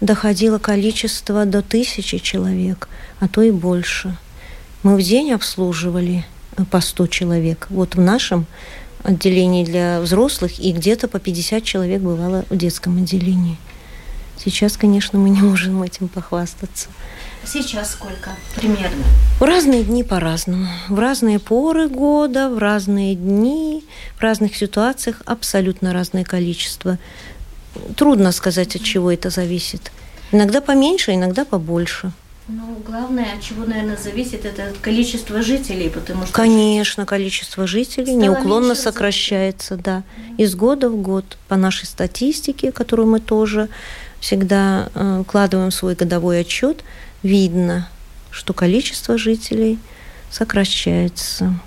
доходило 0.00 0.58
количество 0.58 1.44
до 1.44 1.60
тысячи 1.60 2.18
человек, 2.18 2.88
а 3.20 3.28
то 3.28 3.42
и 3.42 3.50
больше. 3.50 4.16
Мы 4.82 4.96
в 4.96 5.02
день 5.02 5.32
обслуживали 5.32 6.24
э, 6.56 6.64
по 6.64 6.80
100 6.80 7.06
человек. 7.08 7.66
Вот 7.68 7.94
в 7.94 8.00
нашем 8.00 8.46
отделении 9.04 9.64
для 9.64 10.00
взрослых 10.00 10.58
и 10.58 10.72
где-то 10.72 11.08
по 11.08 11.18
50 11.20 11.62
человек 11.62 12.00
бывало 12.00 12.44
в 12.50 12.56
детском 12.56 12.96
отделении. 12.98 13.56
Сейчас, 14.36 14.76
конечно, 14.76 15.18
мы 15.18 15.30
не 15.30 15.40
можем 15.40 15.82
этим 15.82 16.08
похвастаться. 16.08 16.88
Сейчас 17.46 17.92
сколько 17.92 18.30
примерно? 18.56 19.04
В 19.38 19.42
разные 19.42 19.84
дни 19.84 20.02
по-разному. 20.02 20.66
В 20.88 20.98
разные 20.98 21.38
поры 21.38 21.88
года, 21.88 22.48
в 22.48 22.58
разные 22.58 23.14
дни, 23.14 23.84
в 24.16 24.22
разных 24.22 24.56
ситуациях 24.56 25.22
абсолютно 25.26 25.92
разное 25.92 26.24
количество. 26.24 26.98
Трудно 27.96 28.32
сказать, 28.32 28.74
от 28.76 28.82
чего 28.82 29.12
это 29.12 29.30
зависит. 29.30 29.92
Иногда 30.32 30.60
поменьше, 30.60 31.14
иногда 31.14 31.44
побольше. 31.44 32.12
Ну, 32.46 32.76
главное, 32.86 33.34
от 33.34 33.40
чего, 33.40 33.64
наверное, 33.64 33.96
зависит, 33.96 34.44
это 34.44 34.70
количество 34.82 35.40
жителей, 35.40 35.88
потому 35.88 36.26
что... 36.26 36.34
Конечно, 36.34 37.06
количество 37.06 37.66
жителей 37.66 38.12
Стало 38.12 38.20
неуклонно 38.20 38.74
сокращается, 38.74 39.76
да. 39.76 40.02
Из 40.36 40.54
года 40.54 40.90
в 40.90 40.96
год. 40.96 41.38
По 41.48 41.56
нашей 41.56 41.86
статистике, 41.86 42.70
которую 42.70 43.08
мы 43.08 43.20
тоже 43.20 43.70
всегда 44.20 44.90
э, 44.94 45.22
вкладываем 45.26 45.70
в 45.70 45.74
свой 45.74 45.94
годовой 45.94 46.40
отчет, 46.40 46.84
видно, 47.22 47.88
что 48.30 48.52
количество 48.52 49.16
жителей 49.16 49.78
сокращается. 50.30 51.58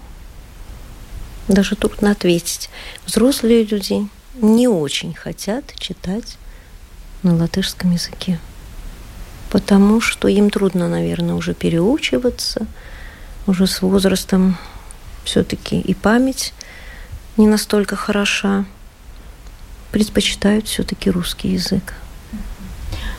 Даже 1.47 1.75
трудно 1.75 2.11
ответить. 2.11 2.69
Взрослые 3.05 3.63
люди 3.63 4.07
не 4.35 4.67
очень 4.67 5.15
хотят 5.15 5.73
читать 5.79 6.37
на 7.23 7.35
латышском 7.35 7.91
языке. 7.91 8.39
Потому 9.57 10.01
что 10.01 10.27
им 10.27 10.51
трудно, 10.51 10.87
наверное, 10.87 11.33
уже 11.33 11.55
переучиваться. 11.55 12.67
Уже 13.47 13.65
с 13.65 13.81
возрастом 13.81 14.55
все-таки 15.23 15.79
и 15.79 15.95
память 15.95 16.53
не 17.37 17.47
настолько 17.47 17.95
хороша. 17.95 18.65
Предпочитают 19.91 20.67
все-таки 20.67 21.09
русский 21.09 21.47
язык. 21.47 21.95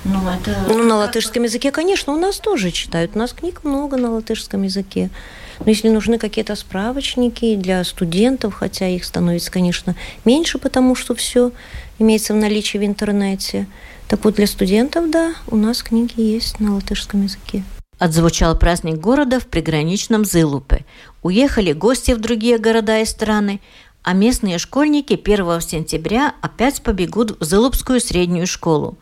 Ну, 0.05 0.20
это... 0.29 0.57
Ну, 0.68 0.85
на 0.85 0.94
латышском 0.98 1.42
языке, 1.42 1.72
конечно, 1.72 2.12
у 2.12 2.16
нас 2.16 2.38
тоже 2.38 2.70
читают. 2.70 3.16
У 3.16 3.18
нас 3.18 3.33
книг 3.33 3.64
много 3.64 3.96
на 3.96 4.12
латышском 4.12 4.62
языке. 4.62 5.11
Но 5.59 5.70
если 5.70 5.88
нужны 5.88 6.18
какие-то 6.18 6.55
справочники 6.55 7.57
для 7.57 7.83
студентов, 7.83 8.55
хотя 8.55 8.87
их 8.87 9.05
становится, 9.05 9.51
конечно, 9.51 9.96
меньше, 10.24 10.59
потому 10.59 10.94
что 10.94 11.16
все 11.16 11.51
имеется 11.98 12.34
в 12.34 12.37
наличии 12.37 12.78
в 12.78 12.84
интернете. 12.84 13.66
Так 14.08 14.24
вот, 14.24 14.37
для 14.37 14.46
студентов, 14.46 15.11
да, 15.11 15.34
у 15.48 15.56
нас 15.56 15.82
книги 15.82 16.20
есть 16.20 16.61
на 16.61 16.74
латышском 16.74 17.22
языке. 17.22 17.62
Отзвучал 17.98 18.56
праздник 18.56 18.98
города 18.98 19.40
в 19.40 19.46
приграничном 19.46 20.24
Зылупе. 20.24 20.84
Уехали 21.22 21.72
гости 21.72 22.12
в 22.12 22.20
другие 22.20 22.58
города 22.58 23.00
и 23.00 23.04
страны, 23.04 23.61
а 24.02 24.14
местные 24.14 24.58
школьники 24.58 25.14
1 25.14 25.61
сентября 25.61 26.34
опять 26.40 26.82
побегут 26.82 27.38
в 27.40 27.44
Зылупскую 27.44 28.00
среднюю 28.00 28.46
школу. 28.46 28.96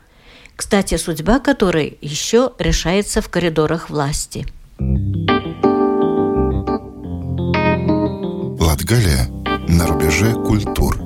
Кстати, 0.57 0.97
судьба 0.97 1.39
которой 1.39 1.99
еще 2.01 2.53
решается 2.59 3.21
в 3.21 3.29
коридорах 3.29 3.91
власти. 3.91 4.47
Латгалия 8.59 9.29
на 9.69 9.87
рубеже 9.87 10.33
культур. 10.33 11.06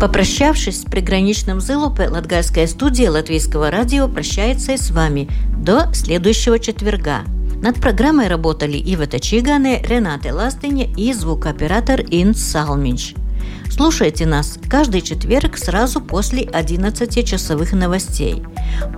Попрощавшись 0.00 0.82
с 0.82 0.84
приграничным 0.84 1.60
Зылупе, 1.60 2.08
Латгальская 2.08 2.66
студия 2.66 3.10
Латвийского 3.10 3.70
радио 3.70 4.08
прощается 4.08 4.72
и 4.72 4.76
с 4.76 4.90
вами 4.90 5.28
до 5.58 5.90
следующего 5.94 6.58
четверга. 6.58 7.22
Над 7.62 7.80
программой 7.80 8.28
работали 8.28 8.76
Ивета 8.76 9.18
Чигане, 9.18 9.80
Рената 9.82 10.34
Ластыня 10.34 10.86
и 10.96 11.14
звукооператор 11.14 12.02
Инс 12.10 12.42
Салмич. 12.42 13.14
Слушайте 13.70 14.24
нас 14.24 14.58
каждый 14.70 15.02
четверг 15.02 15.58
сразу 15.58 16.00
после 16.00 16.44
11 16.44 17.28
часовых 17.28 17.72
новостей. 17.72 18.42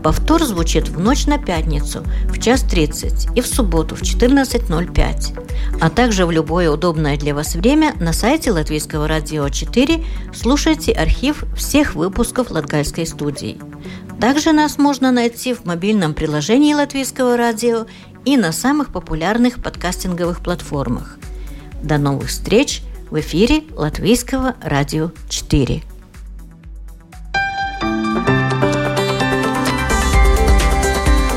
Повтор 0.04 0.44
звучит 0.44 0.88
в 0.88 1.00
ночь 1.00 1.26
на 1.26 1.36
пятницу 1.36 2.04
в 2.28 2.38
час 2.40 2.62
30 2.62 3.36
и 3.36 3.40
в 3.40 3.46
субботу 3.46 3.96
в 3.96 4.02
14.05. 4.02 5.80
А 5.80 5.90
также 5.90 6.26
в 6.26 6.30
любое 6.30 6.70
удобное 6.70 7.16
для 7.16 7.34
вас 7.34 7.56
время 7.56 7.94
на 7.98 8.12
сайте 8.12 8.52
Латвийского 8.52 9.08
радио 9.08 9.48
4 9.48 10.04
слушайте 10.32 10.92
архив 10.92 11.44
всех 11.56 11.94
выпусков 11.96 12.50
Латгальской 12.52 13.06
студии. 13.06 13.58
Также 14.20 14.52
нас 14.52 14.78
можно 14.78 15.10
найти 15.10 15.54
в 15.54 15.64
мобильном 15.64 16.14
приложении 16.14 16.74
Латвийского 16.74 17.36
радио 17.36 17.86
и 18.24 18.36
на 18.36 18.52
самых 18.52 18.92
популярных 18.92 19.62
подкастинговых 19.62 20.40
платформах. 20.40 21.18
До 21.82 21.98
новых 21.98 22.28
встреч 22.28 22.82
в 23.10 23.20
эфире 23.20 23.62
Латвийского 23.74 24.54
радио 24.60 25.10
4. 25.28 25.82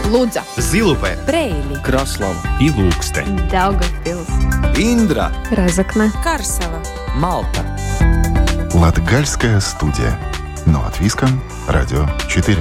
Лудза, 0.09 0.43
Zilupē, 0.57 1.15
Preili, 1.25 1.81
Kraslava, 1.81 2.35
Ilūkste, 2.59 3.23
Daugavpils, 3.49 4.27
Индра, 4.77 5.31
Разокна, 5.51 6.11
Карсела, 6.21 6.83
Малта. 7.15 7.63
Латгальская 8.73 9.59
студия. 9.61 10.19
На 10.65 10.81
латвийском 10.81 11.41
радио 11.67 12.05
4. 12.27 12.57